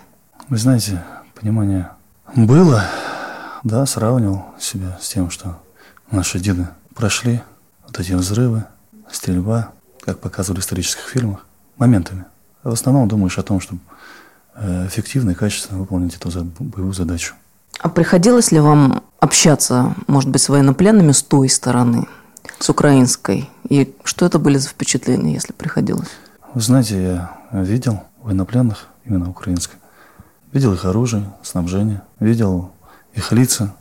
Вы 0.49 0.57
знаете, 0.57 1.03
понимание 1.39 1.91
было, 2.35 2.83
да, 3.63 3.85
сравнивал 3.85 4.45
себя 4.59 4.97
с 4.99 5.09
тем, 5.09 5.29
что 5.29 5.59
наши 6.13 6.39
деды 6.39 6.67
прошли, 6.93 7.41
вот 7.85 7.99
эти 7.99 8.13
взрывы, 8.13 8.63
стрельба, 9.11 9.71
как 10.01 10.19
показывали 10.19 10.61
в 10.61 10.63
исторических 10.63 11.07
фильмах, 11.07 11.45
моментами. 11.77 12.25
А 12.63 12.69
в 12.69 12.73
основном 12.73 13.07
думаешь 13.07 13.37
о 13.37 13.43
том, 13.43 13.59
чтобы 13.59 13.81
э, 14.55 14.87
эффективно 14.87 15.31
и 15.31 15.33
качественно 15.33 15.79
выполнить 15.79 16.15
эту 16.15 16.29
боевую 16.59 16.93
задачу. 16.93 17.35
А 17.79 17.89
приходилось 17.89 18.51
ли 18.51 18.59
вам 18.59 19.03
общаться, 19.19 19.95
может 20.07 20.29
быть, 20.29 20.41
с 20.41 20.49
военнопленными 20.49 21.11
с 21.11 21.23
той 21.23 21.49
стороны, 21.49 22.07
с 22.59 22.69
украинской? 22.69 23.49
И 23.67 23.93
что 24.03 24.25
это 24.25 24.39
были 24.39 24.57
за 24.57 24.69
впечатления, 24.69 25.33
если 25.33 25.53
приходилось? 25.53 26.09
Вы 26.53 26.61
знаете, 26.61 27.01
я 27.51 27.61
видел 27.61 28.03
военнопленных, 28.21 28.87
именно 29.05 29.29
украинских, 29.29 29.77
видел 30.51 30.73
их 30.73 30.85
оружие, 30.85 31.33
снабжение, 31.41 32.01
видел 32.19 32.71
их 33.13 33.31
лица. 33.31 33.75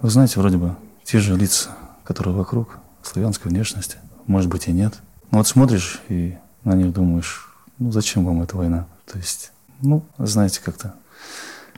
Вы 0.00 0.10
знаете, 0.10 0.38
вроде 0.40 0.56
бы 0.56 0.76
те 1.06 1.18
же 1.20 1.36
лица, 1.36 1.70
которые 2.04 2.34
вокруг, 2.34 2.78
славянской 3.02 3.50
внешности, 3.50 3.96
может 4.26 4.50
быть 4.50 4.66
и 4.68 4.72
нет. 4.72 4.94
Но 5.30 5.38
вот 5.38 5.46
смотришь 5.46 6.00
и 6.08 6.36
на 6.64 6.74
них 6.74 6.92
думаешь, 6.92 7.48
ну 7.78 7.92
зачем 7.92 8.24
вам 8.26 8.42
эта 8.42 8.56
война? 8.56 8.86
То 9.10 9.16
есть, 9.18 9.52
ну, 9.80 10.02
знаете, 10.18 10.60
как-то... 10.62 10.94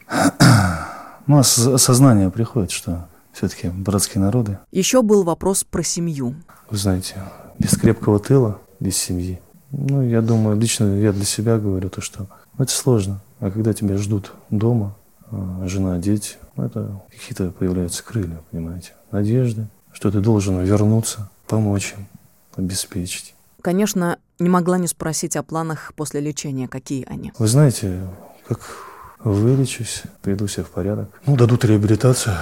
Ну, 1.26 1.36
ос- 1.36 1.58
осознание 1.58 2.30
приходит, 2.30 2.70
что 2.70 3.06
все-таки 3.34 3.68
братские 3.68 4.22
народы, 4.24 4.58
Еще 4.72 5.02
был 5.02 5.24
вопрос 5.24 5.62
про 5.62 5.82
семью. 5.82 6.34
вы 6.70 6.76
знаете, 6.78 7.16
без 7.58 7.76
крепкого 7.76 8.18
тыла, 8.18 8.58
без 8.80 8.96
семьи. 8.96 9.38
Ну, 9.70 10.00
я 10.02 10.22
думаю, 10.22 10.58
лично 10.58 10.84
я 10.98 11.12
для 11.12 11.26
себя 11.26 11.58
говорю 11.58 11.90
то, 11.90 12.00
что 12.00 12.28
это 12.56 12.72
сложно. 12.72 13.20
А 13.40 13.50
когда 13.50 13.74
тебя 13.74 13.98
ждут 13.98 14.32
дома, 14.48 14.96
жена, 15.64 15.98
дети, 15.98 16.36
ну, 16.56 16.64
это 16.64 17.02
какие-то 17.10 17.50
появляются 17.50 18.02
крылья, 18.02 18.40
понимаете, 18.50 18.92
надежды, 19.10 19.68
что 19.92 20.10
ты 20.10 20.20
должен 20.20 20.60
вернуться, 20.62 21.30
помочь 21.46 21.94
им, 21.96 22.06
обеспечить. 22.56 23.34
Конечно, 23.62 24.18
не 24.38 24.48
могла 24.48 24.78
не 24.78 24.86
спросить 24.86 25.36
о 25.36 25.42
планах 25.42 25.92
после 25.96 26.20
лечения, 26.20 26.68
какие 26.68 27.04
они. 27.06 27.32
Вы 27.38 27.48
знаете, 27.48 28.08
как 28.46 28.60
вылечусь, 29.18 30.02
приду 30.22 30.46
себя 30.46 30.64
в 30.64 30.70
порядок. 30.70 31.10
Ну, 31.26 31.36
дадут 31.36 31.64
реабилитацию, 31.64 32.36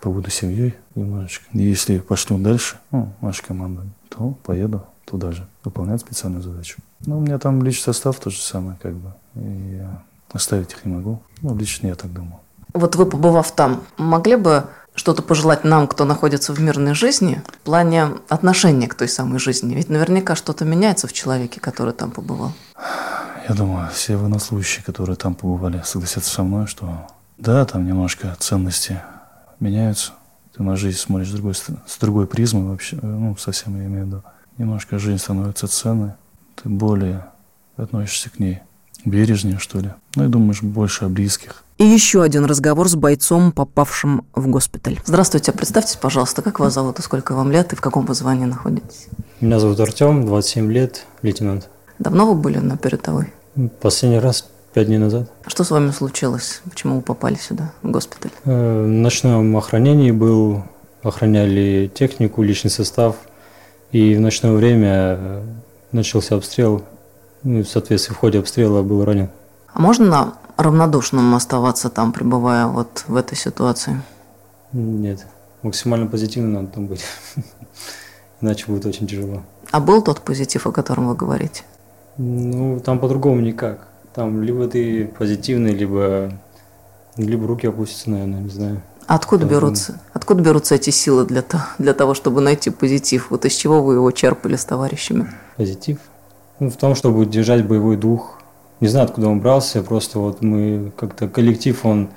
побуду 0.00 0.30
семьей 0.30 0.74
немножечко. 0.94 1.44
Если 1.52 1.98
пошлю 1.98 2.38
дальше, 2.38 2.78
ну, 2.90 3.12
наша 3.20 3.44
команда, 3.44 3.84
то 4.08 4.30
поеду 4.44 4.84
туда 5.04 5.32
же, 5.32 5.46
выполнять 5.64 6.00
специальную 6.00 6.42
задачу. 6.42 6.80
Ну, 7.06 7.18
у 7.18 7.20
меня 7.20 7.38
там 7.38 7.62
личный 7.62 7.94
состав 7.94 8.18
то 8.18 8.30
же 8.30 8.38
самое, 8.38 8.78
как 8.82 8.94
бы. 8.94 9.14
И 9.36 9.76
я 9.76 10.02
оставить 10.32 10.72
их 10.72 10.84
не 10.84 10.94
могу. 10.94 11.22
Ну, 11.42 11.56
лично 11.56 11.88
я 11.88 11.94
так 11.94 12.12
думаю. 12.12 12.40
Вот 12.74 12.96
вы, 12.96 13.06
побывав 13.06 13.50
там, 13.52 13.82
могли 13.96 14.36
бы 14.36 14.66
что-то 14.94 15.22
пожелать 15.22 15.64
нам, 15.64 15.86
кто 15.86 16.04
находится 16.04 16.52
в 16.52 16.60
мирной 16.60 16.94
жизни, 16.94 17.42
в 17.46 17.58
плане 17.64 18.08
отношения 18.28 18.88
к 18.88 18.94
той 18.94 19.08
самой 19.08 19.38
жизни? 19.38 19.74
Ведь 19.74 19.88
наверняка 19.88 20.34
что-то 20.34 20.64
меняется 20.64 21.06
в 21.06 21.12
человеке, 21.12 21.60
который 21.60 21.92
там 21.92 22.10
побывал. 22.10 22.52
Я 23.48 23.54
думаю, 23.54 23.88
все 23.92 24.16
военнослужащие, 24.16 24.84
которые 24.84 25.16
там 25.16 25.34
побывали, 25.34 25.82
согласятся 25.84 26.30
со 26.30 26.42
мной, 26.42 26.66
что 26.66 27.06
да, 27.38 27.64
там 27.64 27.86
немножко 27.86 28.36
ценности 28.38 29.00
меняются. 29.60 30.12
ты 30.54 30.62
на 30.62 30.76
жизнь 30.76 30.98
смотришь 30.98 31.28
с 31.28 31.32
другой, 31.32 31.54
с 31.54 31.98
другой 31.98 32.26
призмы 32.26 32.68
вообще, 32.68 32.98
ну, 33.00 33.36
совсем 33.36 33.76
я 33.80 33.86
имею 33.86 34.04
в 34.04 34.06
виду. 34.08 34.22
Немножко 34.58 34.98
жизнь 34.98 35.18
становится 35.18 35.68
ценной, 35.68 36.12
ты 36.56 36.68
более 36.68 37.26
относишься 37.76 38.28
к 38.28 38.38
ней 38.40 38.60
бережнее, 39.04 39.58
что 39.58 39.78
ли. 39.80 39.90
Ну 40.16 40.24
и 40.24 40.28
думаешь 40.28 40.62
больше 40.62 41.04
о 41.04 41.08
близких. 41.08 41.64
И 41.78 41.84
еще 41.84 42.22
один 42.22 42.44
разговор 42.44 42.88
с 42.88 42.96
бойцом, 42.96 43.52
попавшим 43.52 44.24
в 44.34 44.48
госпиталь. 44.48 44.98
Здравствуйте, 45.04 45.52
представьтесь, 45.52 45.94
пожалуйста, 45.94 46.42
как 46.42 46.58
вас 46.58 46.74
зовут 46.74 46.98
и 46.98 47.02
сколько 47.02 47.34
вам 47.34 47.52
лет 47.52 47.72
и 47.72 47.76
в 47.76 47.80
каком 47.80 48.04
вы 48.04 48.14
звании 48.14 48.46
находитесь? 48.46 49.06
Меня 49.40 49.60
зовут 49.60 49.78
Артем, 49.78 50.26
27 50.26 50.72
лет, 50.72 51.04
лейтенант. 51.22 51.68
Давно 52.00 52.26
вы 52.26 52.34
были 52.34 52.58
на 52.58 52.76
передовой? 52.76 53.32
Последний 53.80 54.18
раз 54.18 54.48
пять 54.74 54.88
дней 54.88 54.98
назад. 54.98 55.30
А 55.44 55.50
что 55.50 55.62
с 55.62 55.70
вами 55.70 55.92
случилось? 55.92 56.62
Почему 56.68 56.96
вы 56.96 57.02
попали 57.02 57.36
сюда, 57.36 57.72
в 57.82 57.90
госпиталь? 57.90 58.32
Э, 58.44 58.84
в 58.84 58.88
ночном 58.88 59.56
охранении 59.56 60.10
был, 60.10 60.64
охраняли 61.02 61.90
технику, 61.94 62.42
личный 62.42 62.70
состав. 62.70 63.16
И 63.92 64.14
в 64.14 64.20
ночное 64.20 64.52
время 64.52 65.16
э, 65.18 65.42
начался 65.92 66.34
обстрел. 66.34 66.84
Ну, 67.42 67.62
в 67.62 67.68
соответствии, 67.68 68.14
в 68.14 68.18
ходе 68.18 68.38
обстрела 68.38 68.82
был 68.82 69.04
ранен. 69.04 69.30
А 69.72 69.80
можно 69.80 70.34
равнодушным 70.56 71.34
оставаться 71.34 71.88
там, 71.88 72.12
пребывая 72.12 72.66
вот 72.66 73.04
в 73.06 73.16
этой 73.16 73.36
ситуации? 73.36 74.02
Нет. 74.72 75.24
Максимально 75.62 76.06
позитивно 76.06 76.60
надо 76.60 76.74
там 76.74 76.86
быть. 76.86 77.04
Иначе 78.40 78.66
будет 78.66 78.86
очень 78.86 79.06
тяжело. 79.06 79.42
А 79.70 79.80
был 79.80 80.02
тот 80.02 80.20
позитив, 80.20 80.66
о 80.66 80.72
котором 80.72 81.08
вы 81.08 81.14
говорите? 81.14 81.62
Ну, 82.16 82.80
там 82.80 82.98
по-другому 82.98 83.40
никак. 83.40 83.88
Там 84.14 84.42
либо 84.42 84.66
ты 84.66 85.06
позитивный, 85.06 85.72
либо, 85.72 86.32
либо 87.16 87.46
руки 87.46 87.66
опустятся, 87.66 88.10
наверное, 88.10 88.40
не 88.40 88.50
знаю. 88.50 88.82
А 89.06 89.14
откуда 89.14 89.42
там, 89.42 89.50
берутся, 89.50 90.00
откуда 90.12 90.42
берутся 90.42 90.74
эти 90.74 90.90
силы 90.90 91.24
для, 91.24 91.44
для 91.78 91.94
того, 91.94 92.14
чтобы 92.14 92.40
найти 92.40 92.70
позитив? 92.70 93.30
Вот 93.30 93.44
из 93.44 93.54
чего 93.54 93.82
вы 93.82 93.94
его 93.94 94.10
черпали 94.10 94.56
с 94.56 94.64
товарищами? 94.64 95.32
Позитив? 95.56 95.98
Ну, 96.60 96.70
в 96.70 96.76
том, 96.76 96.94
чтобы 96.94 97.24
держать 97.26 97.66
боевой 97.66 97.96
дух. 97.96 98.38
Не 98.80 98.88
знаю, 98.88 99.06
откуда 99.06 99.28
он 99.28 99.40
брался, 99.40 99.82
просто 99.82 100.18
вот 100.18 100.42
мы 100.42 100.92
как-то 100.96 101.28
коллектив, 101.28 101.84
он 101.84 102.08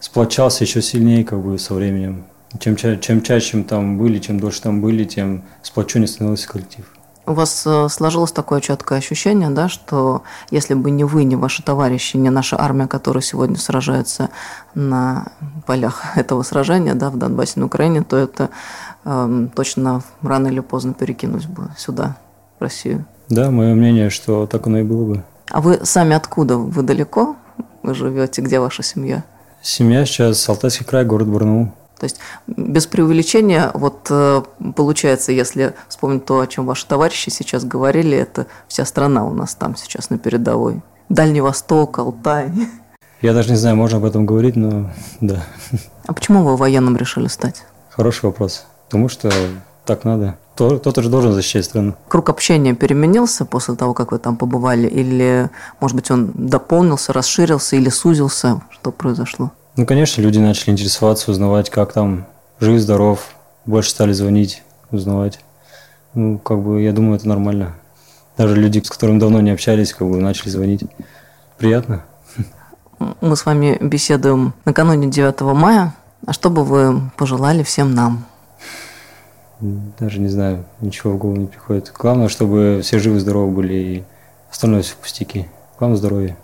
сплочался 0.00 0.64
еще 0.64 0.82
сильнее 0.82 1.24
как 1.24 1.40
бы 1.40 1.58
со 1.58 1.74
временем. 1.74 2.24
Чем, 2.58 2.76
чем 2.76 3.22
чаще 3.22 3.62
там 3.62 3.98
были, 3.98 4.18
чем 4.18 4.40
дольше 4.40 4.62
там 4.62 4.80
были, 4.80 5.04
тем 5.04 5.42
сплоченнее 5.62 6.08
становился 6.08 6.48
коллектив. 6.48 6.84
У 7.26 7.34
вас 7.34 7.66
э, 7.66 7.88
сложилось 7.90 8.32
такое 8.32 8.62
четкое 8.62 9.00
ощущение, 9.00 9.50
да, 9.50 9.68
что 9.68 10.22
если 10.50 10.72
бы 10.72 10.90
не 10.90 11.04
вы, 11.04 11.24
не 11.24 11.36
ваши 11.36 11.62
товарищи, 11.62 12.16
не 12.16 12.30
наша 12.30 12.58
армия, 12.58 12.86
которая 12.86 13.20
сегодня 13.20 13.58
сражается 13.58 14.30
на 14.74 15.32
полях 15.66 16.04
этого 16.16 16.42
сражения, 16.42 16.94
да, 16.94 17.10
в 17.10 17.18
Донбассе, 17.18 17.60
на 17.60 17.66
Украине, 17.66 18.02
то 18.02 18.16
это 18.16 18.48
э, 19.04 19.48
точно 19.54 20.02
рано 20.22 20.48
или 20.48 20.60
поздно 20.60 20.94
перекинулось 20.94 21.44
бы 21.44 21.68
сюда, 21.76 22.16
в 22.58 22.62
Россию. 22.62 23.04
Да, 23.28 23.50
мое 23.50 23.74
мнение, 23.74 24.10
что 24.10 24.46
так 24.46 24.66
оно 24.66 24.78
и 24.78 24.82
было 24.82 25.04
бы. 25.04 25.22
А 25.50 25.60
вы 25.60 25.80
сами 25.84 26.14
откуда? 26.14 26.56
Вы 26.56 26.82
далеко? 26.82 27.36
Вы 27.82 27.94
живете? 27.94 28.42
Где 28.42 28.60
ваша 28.60 28.82
семья? 28.82 29.24
Семья 29.62 30.04
сейчас 30.04 30.48
Алтайский 30.48 30.86
край, 30.86 31.04
город 31.04 31.28
Барнаул. 31.28 31.72
То 31.98 32.04
есть 32.04 32.20
без 32.46 32.86
преувеличения, 32.86 33.70
вот 33.74 34.06
э, 34.10 34.42
получается, 34.76 35.32
если 35.32 35.74
вспомнить 35.88 36.24
то, 36.24 36.40
о 36.40 36.46
чем 36.46 36.64
ваши 36.64 36.86
товарищи 36.86 37.28
сейчас 37.30 37.64
говорили, 37.64 38.16
это 38.16 38.46
вся 38.68 38.84
страна 38.84 39.24
у 39.24 39.34
нас 39.34 39.54
там 39.54 39.74
сейчас 39.76 40.08
на 40.08 40.18
передовой. 40.18 40.80
Дальний 41.08 41.40
Восток, 41.40 41.98
Алтай. 41.98 42.52
Я 43.20 43.32
даже 43.32 43.50
не 43.50 43.56
знаю, 43.56 43.74
можно 43.74 43.98
об 43.98 44.04
этом 44.04 44.26
говорить, 44.26 44.54
но 44.54 44.90
да. 45.20 45.44
А 46.06 46.12
почему 46.12 46.44
вы 46.44 46.56
военным 46.56 46.96
решили 46.96 47.26
стать? 47.26 47.64
Хороший 47.90 48.26
вопрос. 48.26 48.64
Потому 48.86 49.08
что 49.08 49.30
так 49.84 50.04
надо. 50.04 50.38
Кто-то 50.66 51.02
же 51.02 51.08
должен 51.08 51.32
защищать 51.32 51.64
страну. 51.64 51.94
Круг 52.08 52.28
общения 52.28 52.74
переменился 52.74 53.44
после 53.44 53.74
того, 53.76 53.94
как 53.94 54.12
вы 54.12 54.18
там 54.18 54.36
побывали? 54.36 54.88
Или, 54.88 55.50
может 55.80 55.96
быть, 55.96 56.10
он 56.10 56.32
дополнился, 56.34 57.12
расширился 57.12 57.76
или 57.76 57.88
сузился? 57.88 58.60
Что 58.70 58.90
произошло? 58.90 59.52
Ну, 59.76 59.86
конечно, 59.86 60.20
люди 60.20 60.38
начали 60.38 60.72
интересоваться, 60.72 61.30
узнавать, 61.30 61.70
как 61.70 61.92
там, 61.92 62.26
жив, 62.58 62.80
здоров. 62.80 63.20
Больше 63.66 63.90
стали 63.90 64.12
звонить, 64.12 64.62
узнавать. 64.90 65.38
Ну, 66.14 66.38
как 66.38 66.60
бы, 66.60 66.82
я 66.82 66.92
думаю, 66.92 67.16
это 67.16 67.28
нормально. 67.28 67.76
Даже 68.36 68.56
люди, 68.56 68.82
с 68.84 68.90
которыми 68.90 69.20
давно 69.20 69.40
не 69.40 69.50
общались, 69.50 69.92
как 69.92 70.08
бы 70.08 70.16
начали 70.16 70.48
звонить. 70.48 70.82
Приятно. 71.58 72.04
Мы 73.20 73.36
с 73.36 73.46
вами 73.46 73.78
беседуем 73.80 74.54
накануне 74.64 75.08
9 75.08 75.40
мая. 75.54 75.94
А 76.26 76.32
что 76.32 76.50
бы 76.50 76.64
вы 76.64 77.00
пожелали 77.16 77.62
всем 77.62 77.94
нам? 77.94 78.24
Даже 79.60 80.20
не 80.20 80.28
знаю, 80.28 80.64
ничего 80.80 81.14
в 81.14 81.18
голову 81.18 81.36
не 81.36 81.46
приходит. 81.46 81.92
Главное, 81.98 82.28
чтобы 82.28 82.80
все 82.82 82.98
живы, 82.98 83.18
здоровы 83.18 83.50
были 83.52 83.74
и 83.74 84.04
остальное 84.50 84.82
все 84.82 84.94
пустяки. 84.96 85.48
Главное 85.78 85.98
здоровье. 85.98 86.36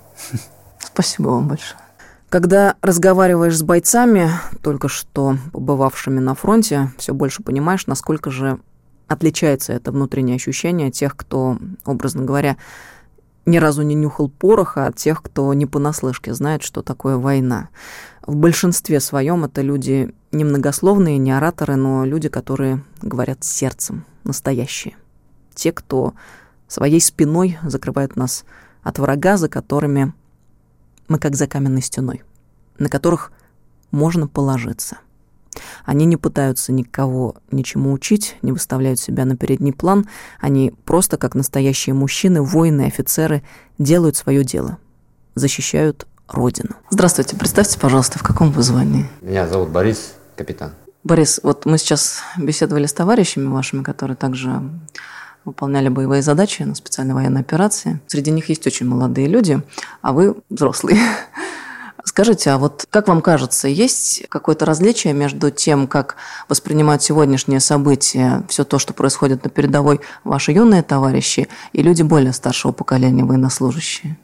Спасибо 0.78 1.28
вам 1.28 1.48
большое. 1.48 1.80
Когда 2.28 2.74
разговариваешь 2.82 3.56
с 3.56 3.62
бойцами, 3.62 4.28
только 4.62 4.88
что 4.88 5.36
побывавшими 5.52 6.18
на 6.18 6.34
фронте, 6.34 6.90
все 6.98 7.14
больше 7.14 7.42
понимаешь, 7.42 7.86
насколько 7.86 8.30
же 8.30 8.58
отличается 9.06 9.72
это 9.72 9.92
внутреннее 9.92 10.36
ощущение 10.36 10.90
тех, 10.90 11.16
кто, 11.16 11.58
образно 11.84 12.24
говоря, 12.24 12.56
ни 13.46 13.58
разу 13.58 13.82
не 13.82 13.94
нюхал 13.94 14.28
пороха, 14.28 14.86
от 14.86 14.96
тех, 14.96 15.22
кто 15.22 15.52
не 15.54 15.66
понаслышке 15.66 16.34
знает, 16.34 16.62
что 16.62 16.82
такое 16.82 17.18
война. 17.18 17.68
В 18.26 18.34
большинстве 18.34 19.00
своем 19.00 19.44
это 19.44 19.60
люди 19.60 20.14
немногословные, 20.34 21.18
не 21.18 21.32
ораторы, 21.32 21.76
но 21.76 22.04
люди, 22.04 22.28
которые 22.28 22.82
говорят 23.00 23.44
сердцем, 23.44 24.04
настоящие. 24.24 24.96
Те, 25.54 25.72
кто 25.72 26.14
своей 26.68 27.00
спиной 27.00 27.58
закрывает 27.62 28.16
нас 28.16 28.44
от 28.82 28.98
врага, 28.98 29.36
за 29.36 29.48
которыми 29.48 30.12
мы 31.08 31.18
как 31.18 31.36
за 31.36 31.46
каменной 31.46 31.82
стеной, 31.82 32.22
на 32.78 32.88
которых 32.88 33.32
можно 33.90 34.26
положиться. 34.26 34.98
Они 35.84 36.04
не 36.04 36.16
пытаются 36.16 36.72
никого 36.72 37.36
ничему 37.52 37.92
учить, 37.92 38.36
не 38.42 38.50
выставляют 38.50 38.98
себя 38.98 39.24
на 39.24 39.36
передний 39.36 39.72
план. 39.72 40.08
Они 40.40 40.74
просто, 40.84 41.16
как 41.16 41.34
настоящие 41.34 41.94
мужчины, 41.94 42.42
воины, 42.42 42.86
офицеры, 42.86 43.44
делают 43.78 44.16
свое 44.16 44.42
дело, 44.42 44.78
защищают 45.34 46.06
Родину. 46.28 46.70
Здравствуйте, 46.88 47.36
представьте, 47.36 47.78
пожалуйста, 47.78 48.18
в 48.18 48.22
каком 48.22 48.50
вы 48.50 48.62
звании? 48.62 49.06
Меня 49.20 49.46
зовут 49.46 49.68
Борис, 49.68 50.14
капитан. 50.36 50.72
Борис, 51.04 51.40
вот 51.42 51.66
мы 51.66 51.78
сейчас 51.78 52.22
беседовали 52.38 52.86
с 52.86 52.92
товарищами 52.92 53.46
вашими, 53.46 53.82
которые 53.82 54.16
также 54.16 54.62
выполняли 55.44 55.88
боевые 55.88 56.22
задачи 56.22 56.62
на 56.62 56.74
специальной 56.74 57.14
военной 57.14 57.42
операции. 57.42 58.00
Среди 58.06 58.30
них 58.30 58.48
есть 58.48 58.66
очень 58.66 58.86
молодые 58.86 59.28
люди, 59.28 59.60
а 60.00 60.12
вы 60.12 60.36
взрослые. 60.48 60.98
Скажите, 62.04 62.50
а 62.50 62.58
вот 62.58 62.86
как 62.90 63.08
вам 63.08 63.22
кажется, 63.22 63.66
есть 63.66 64.26
какое-то 64.28 64.66
различие 64.66 65.12
между 65.14 65.50
тем, 65.50 65.86
как 65.86 66.16
воспринимают 66.48 67.02
сегодняшние 67.02 67.60
события, 67.60 68.42
все 68.48 68.64
то, 68.64 68.78
что 68.78 68.92
происходит 68.92 69.44
на 69.44 69.50
передовой, 69.50 70.00
ваши 70.22 70.52
юные 70.52 70.82
товарищи 70.82 71.48
и 71.72 71.82
люди 71.82 72.02
более 72.02 72.32
старшего 72.32 72.72
поколения 72.72 73.24
военнослужащие? 73.24 74.18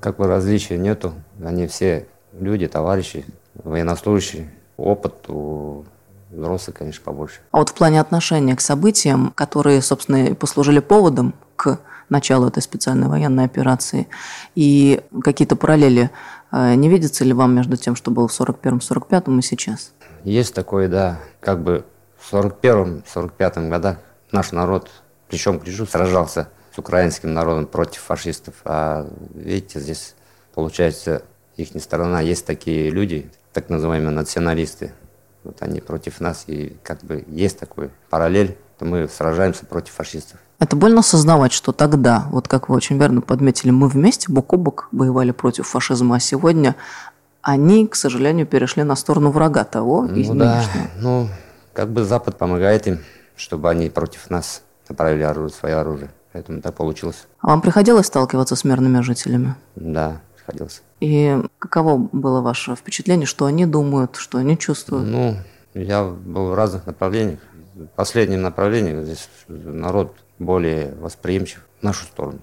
Как 0.00 0.16
бы 0.16 0.26
различия 0.26 0.78
нету. 0.78 1.14
Они 1.44 1.66
все 1.66 2.08
люди, 2.38 2.66
товарищи, 2.66 3.24
военнослужащие. 3.54 4.50
Опыт 4.76 5.28
у 5.28 5.84
взрослых, 6.30 6.76
конечно, 6.76 7.02
побольше. 7.04 7.40
А 7.50 7.58
вот 7.58 7.70
в 7.70 7.74
плане 7.74 8.00
отношения 8.00 8.56
к 8.56 8.60
событиям, 8.60 9.32
которые, 9.34 9.80
собственно, 9.82 10.26
и 10.26 10.34
послужили 10.34 10.80
поводом 10.80 11.34
к 11.56 11.78
началу 12.08 12.46
этой 12.48 12.62
специальной 12.62 13.08
военной 13.08 13.44
операции, 13.44 14.08
и 14.54 15.00
какие-то 15.22 15.56
параллели 15.56 16.10
э, 16.52 16.74
не 16.74 16.88
видится 16.88 17.24
ли 17.24 17.32
вам 17.32 17.54
между 17.54 17.76
тем, 17.76 17.96
что 17.96 18.10
было 18.10 18.28
в 18.28 18.40
41-м, 18.40 18.78
45-м 18.78 19.38
и 19.38 19.42
сейчас? 19.42 19.92
Есть 20.24 20.54
такое, 20.54 20.88
да. 20.88 21.18
Как 21.40 21.62
бы 21.62 21.84
в 22.18 22.32
41-м, 22.32 23.02
45-м 23.12 23.70
годах 23.70 23.98
наш 24.30 24.52
народ, 24.52 24.90
причем 25.28 25.58
к 25.58 25.66
сражался 25.66 26.48
с 26.74 26.78
украинским 26.78 27.32
народом 27.32 27.66
против 27.66 28.02
фашистов. 28.02 28.54
А 28.64 29.08
видите, 29.34 29.80
здесь, 29.80 30.14
получается, 30.54 31.22
их 31.56 31.70
сторона 31.80 32.20
есть 32.20 32.44
такие 32.46 32.90
люди, 32.90 33.30
так 33.56 33.70
называемые 33.70 34.10
националисты, 34.10 34.92
вот 35.42 35.62
они 35.62 35.80
против 35.80 36.20
нас, 36.20 36.44
и 36.46 36.76
как 36.82 37.02
бы 37.02 37.24
есть 37.26 37.58
такой 37.58 37.90
параллель, 38.10 38.58
то 38.78 38.84
мы 38.84 39.08
сражаемся 39.08 39.64
против 39.64 39.94
фашистов. 39.94 40.38
Это 40.58 40.76
больно 40.76 41.00
осознавать, 41.00 41.52
что 41.52 41.72
тогда, 41.72 42.26
вот 42.30 42.48
как 42.48 42.68
вы 42.68 42.76
очень 42.76 42.98
верно 42.98 43.22
подметили, 43.22 43.70
мы 43.70 43.88
вместе 43.88 44.30
бок 44.30 44.52
о 44.52 44.58
бок 44.58 44.88
воевали 44.92 45.30
против 45.30 45.66
фашизма, 45.68 46.16
а 46.16 46.20
сегодня 46.20 46.76
они, 47.40 47.86
к 47.86 47.94
сожалению, 47.94 48.46
перешли 48.46 48.82
на 48.82 48.94
сторону 48.94 49.30
врага 49.30 49.64
того 49.64 50.02
ну, 50.02 50.14
из 50.16 50.28
да, 50.28 50.62
Ну, 50.98 51.28
как 51.72 51.88
бы 51.88 52.04
Запад 52.04 52.36
помогает 52.36 52.86
им, 52.86 52.98
чтобы 53.36 53.70
они 53.70 53.88
против 53.88 54.28
нас 54.28 54.60
направили 54.86 55.22
оружие, 55.22 55.58
свое 55.58 55.76
оружие. 55.76 56.10
Поэтому 56.34 56.60
так 56.60 56.74
получилось. 56.74 57.26
А 57.40 57.46
вам 57.46 57.62
приходилось 57.62 58.08
сталкиваться 58.08 58.54
с 58.54 58.64
мирными 58.64 59.00
жителями? 59.00 59.54
Да, 59.76 60.20
приходилось. 60.36 60.82
И 61.00 61.36
каково 61.58 61.96
было 61.98 62.40
ваше 62.40 62.74
впечатление, 62.74 63.26
что 63.26 63.46
они 63.46 63.66
думают, 63.66 64.16
что 64.16 64.38
они 64.38 64.56
чувствуют? 64.56 65.06
Ну, 65.06 65.36
Я 65.74 66.04
был 66.04 66.48
в 66.50 66.54
разных 66.54 66.86
направлениях. 66.86 67.40
В 67.74 67.86
последнем 67.88 68.40
направлении 68.40 69.02
здесь 69.02 69.28
народ 69.48 70.16
более 70.38 70.94
восприимчив 70.94 71.66
в 71.80 71.82
нашу 71.82 72.06
сторону. 72.06 72.40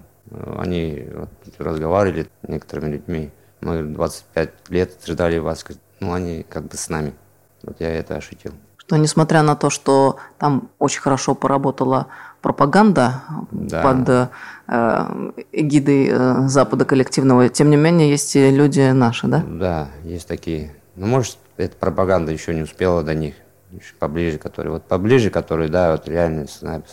Они 0.56 1.06
вот, 1.12 1.30
разговаривали 1.58 2.28
с 2.44 2.48
некоторыми 2.48 2.92
людьми. 2.92 3.30
Мы 3.60 3.82
25 3.82 4.50
лет 4.68 4.98
ждали 5.04 5.38
вас. 5.38 5.64
Ну, 6.00 6.12
они 6.12 6.44
как 6.48 6.64
бы 6.64 6.76
с 6.76 6.88
нами. 6.88 7.14
Вот 7.62 7.76
я 7.80 7.90
это 7.90 8.16
ощутил. 8.16 8.52
Что 8.76 8.96
несмотря 8.96 9.42
на 9.42 9.56
то, 9.56 9.70
что 9.70 10.18
там 10.38 10.70
очень 10.78 11.00
хорошо 11.00 11.34
поработала 11.34 12.08
пропаганда 12.44 13.22
да. 13.52 13.82
под 13.82 14.30
э, 14.68 15.40
эгидой 15.50 16.08
э, 16.10 16.46
Запада 16.46 16.84
коллективного, 16.84 17.48
тем 17.48 17.70
не 17.70 17.78
менее 17.78 18.10
есть 18.10 18.36
и 18.36 18.50
люди 18.50 18.90
наши, 18.90 19.26
да? 19.28 19.42
Да, 19.48 19.88
есть 20.04 20.28
такие. 20.28 20.74
Ну, 20.94 21.06
может, 21.06 21.38
эта 21.56 21.74
пропаганда 21.74 22.32
еще 22.32 22.54
не 22.54 22.60
успела 22.60 23.02
до 23.02 23.14
них 23.14 23.34
еще 23.70 23.94
поближе, 23.98 24.36
которые 24.36 24.72
вот 24.74 24.84
поближе, 24.84 25.30
которые, 25.30 25.70
да, 25.70 25.92
вот 25.92 26.06
реально 26.06 26.46
с 26.46 26.60
нами. 26.60 26.84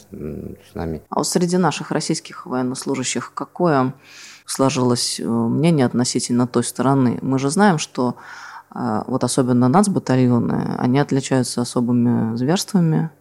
С 0.72 0.74
нами. 0.74 1.02
А 1.10 1.16
вот 1.16 1.28
среди 1.28 1.58
наших 1.58 1.92
российских 1.92 2.46
военнослужащих 2.46 3.34
какое 3.34 3.94
сложилось 4.46 5.20
э, 5.20 5.28
мнение 5.28 5.86
относительно 5.86 6.48
той 6.48 6.64
стороны? 6.64 7.20
Мы 7.22 7.40
же 7.40 7.50
знаем, 7.50 7.78
что 7.78 8.16
вот 8.74 9.26
особенно 9.26 9.68
нацбатальоны, 9.68 10.78
они 10.78 10.98
отличаются 11.00 11.60
особыми 11.60 12.38
зверствами, 12.38 13.12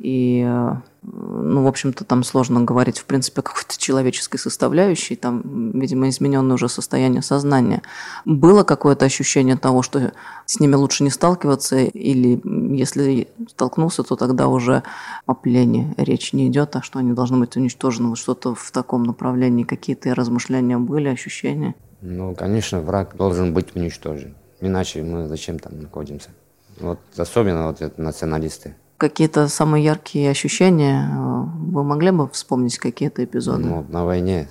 и, 0.00 0.42
э, 0.48 0.74
ну, 1.02 1.62
в 1.62 1.66
общем-то, 1.66 2.04
там 2.04 2.24
сложно 2.24 2.62
говорить, 2.62 2.98
в 2.98 3.04
принципе, 3.04 3.40
о 3.40 3.42
какой-то 3.42 3.78
человеческой 3.78 4.38
составляющей, 4.38 5.14
там, 5.14 5.78
видимо, 5.78 6.08
измененное 6.08 6.54
уже 6.54 6.70
состояние 6.70 7.20
сознания. 7.20 7.82
Было 8.24 8.64
какое-то 8.64 9.04
ощущение 9.04 9.58
того, 9.58 9.82
что 9.82 10.12
с 10.46 10.58
ними 10.58 10.74
лучше 10.74 11.04
не 11.04 11.10
сталкиваться, 11.10 11.76
или 11.76 12.40
если 12.74 13.28
столкнулся, 13.50 14.02
то 14.02 14.16
тогда 14.16 14.48
уже 14.48 14.84
о 15.26 15.34
плене 15.34 15.94
речь 15.98 16.32
не 16.32 16.48
идет, 16.48 16.76
а 16.76 16.82
что 16.82 16.98
они 16.98 17.12
должны 17.12 17.38
быть 17.38 17.54
уничтожены. 17.56 18.08
Вот 18.08 18.18
что-то 18.18 18.54
в 18.54 18.70
таком 18.70 19.02
направлении, 19.02 19.64
какие-то 19.64 20.14
размышления 20.14 20.78
были, 20.78 21.08
ощущения? 21.08 21.74
Ну, 22.00 22.34
конечно, 22.34 22.80
враг 22.80 23.16
должен 23.16 23.52
быть 23.52 23.76
уничтожен. 23.76 24.34
Иначе 24.62 25.02
мы 25.02 25.28
зачем 25.28 25.58
там 25.58 25.78
находимся? 25.78 26.30
Вот 26.78 27.00
особенно 27.18 27.66
вот 27.66 27.82
это 27.82 28.00
националисты 28.00 28.76
какие-то 29.00 29.48
самые 29.48 29.82
яркие 29.82 30.30
ощущения? 30.30 31.08
Э, 31.10 31.44
вы 31.72 31.82
могли 31.82 32.10
бы 32.10 32.28
вспомнить 32.28 32.78
какие-то 32.78 33.24
эпизоды? 33.24 33.64
Ну, 33.64 33.86
на 33.88 34.04
войне 34.04 34.46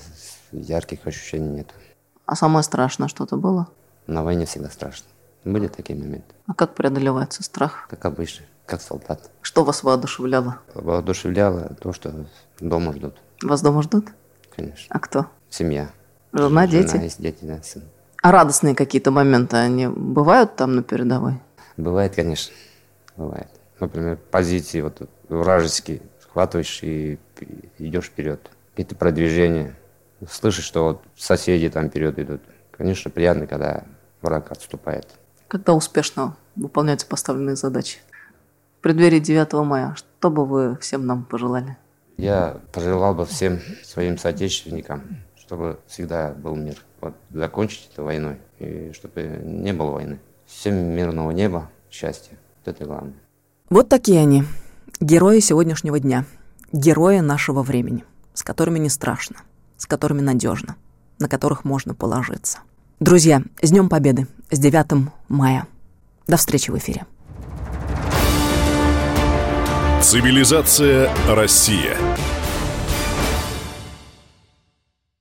ярких 0.52 1.06
ощущений 1.06 1.50
нет. 1.50 1.74
А 2.26 2.36
самое 2.36 2.64
страшное 2.64 3.08
что-то 3.08 3.38
было? 3.38 3.68
На 4.08 4.24
войне 4.24 4.46
всегда 4.46 4.70
страшно. 4.70 5.06
Были 5.46 5.68
такие 5.68 5.98
моменты. 5.98 6.34
А 6.48 6.54
как 6.54 6.74
преодолевается 6.74 7.44
страх? 7.44 7.88
Как 7.90 8.04
обычно, 8.06 8.46
как 8.66 8.82
солдат. 8.82 9.30
Что 9.42 9.64
вас 9.64 9.84
воодушевляло? 9.84 10.58
Воодушевляло 10.74 11.76
то, 11.80 11.94
что 11.94 12.26
дома 12.60 12.94
ждут. 12.94 13.16
Вас 13.44 13.62
дома 13.62 13.84
ждут? 13.84 14.08
Конечно. 14.56 14.88
А 14.90 15.00
кто? 15.00 15.28
Семья. 15.50 15.92
Жена, 16.34 16.68
дети? 16.68 16.92
Жена, 16.92 17.04
есть 17.04 17.22
дети, 17.22 17.44
да, 17.44 17.62
сын. 17.62 17.84
А 18.22 18.32
радостные 18.32 18.76
какие-то 18.76 19.12
моменты, 19.12 19.58
они 19.58 19.88
бывают 19.88 20.56
там 20.56 20.76
на 20.76 20.84
передовой? 20.84 21.40
Бывает, 21.78 22.16
конечно. 22.16 22.54
Бывает 23.16 23.59
например, 23.82 24.18
позиции 24.32 24.82
вот 24.82 25.10
вражеские, 25.28 26.02
схватываешь 26.22 26.84
и 26.84 27.20
идешь 27.78 28.06
вперед. 28.06 28.50
Какие-то 28.72 28.96
продвижения. 28.96 29.76
Слышишь, 30.30 30.66
что 30.66 30.84
вот 30.84 31.04
соседи 31.16 31.70
там 31.70 31.90
вперед 31.90 32.20
идут. 32.20 32.42
Конечно, 32.72 33.12
приятно, 33.12 33.48
когда 33.48 33.84
враг 34.22 34.52
отступает. 34.52 35.08
Когда 35.48 35.74
успешно 35.74 36.36
выполняются 36.56 37.08
поставленные 37.08 37.56
задачи? 37.56 38.00
В 38.78 38.82
преддверии 38.82 39.20
9 39.20 39.54
мая, 39.66 39.96
что 39.96 40.30
бы 40.30 40.46
вы 40.46 40.78
всем 40.78 41.06
нам 41.06 41.24
пожелали? 41.24 41.78
Я 42.18 42.60
пожелал 42.74 43.16
бы 43.16 43.26
всем 43.26 43.60
своим 43.84 44.18
соотечественникам, 44.18 45.18
чтобы 45.38 45.80
всегда 45.88 46.32
был 46.32 46.56
мир. 46.56 46.76
Вот 47.02 47.16
закончить 47.32 47.90
эту 47.94 48.04
войной, 48.04 48.38
и 48.60 48.92
чтобы 48.94 49.42
не 49.44 49.74
было 49.74 49.92
войны. 49.92 50.20
Всем 50.46 50.76
мирного 50.76 51.32
неба, 51.32 51.70
счастья. 51.90 52.38
Вот 52.58 52.76
это 52.76 52.86
главное. 52.86 53.14
Вот 53.70 53.88
такие 53.88 54.20
они, 54.20 54.46
герои 55.00 55.40
сегодняшнего 55.42 56.00
дня, 56.00 56.26
герои 56.72 57.20
нашего 57.20 57.62
времени, 57.62 58.04
с 58.34 58.42
которыми 58.42 58.80
не 58.80 58.90
страшно, 58.90 59.36
с 59.78 59.86
которыми 59.86 60.22
надежно, 60.22 60.76
на 61.20 61.30
которых 61.30 61.66
можно 61.66 61.94
положиться. 61.94 62.60
Друзья, 63.00 63.44
с 63.62 63.70
Днем 63.70 63.88
Победы, 63.88 64.26
с 64.50 64.58
9 64.58 65.12
мая. 65.28 65.68
До 66.26 66.38
встречи 66.38 66.72
в 66.72 66.78
эфире. 66.80 67.06
Цивилизация 70.02 71.12
Россия. 71.28 71.96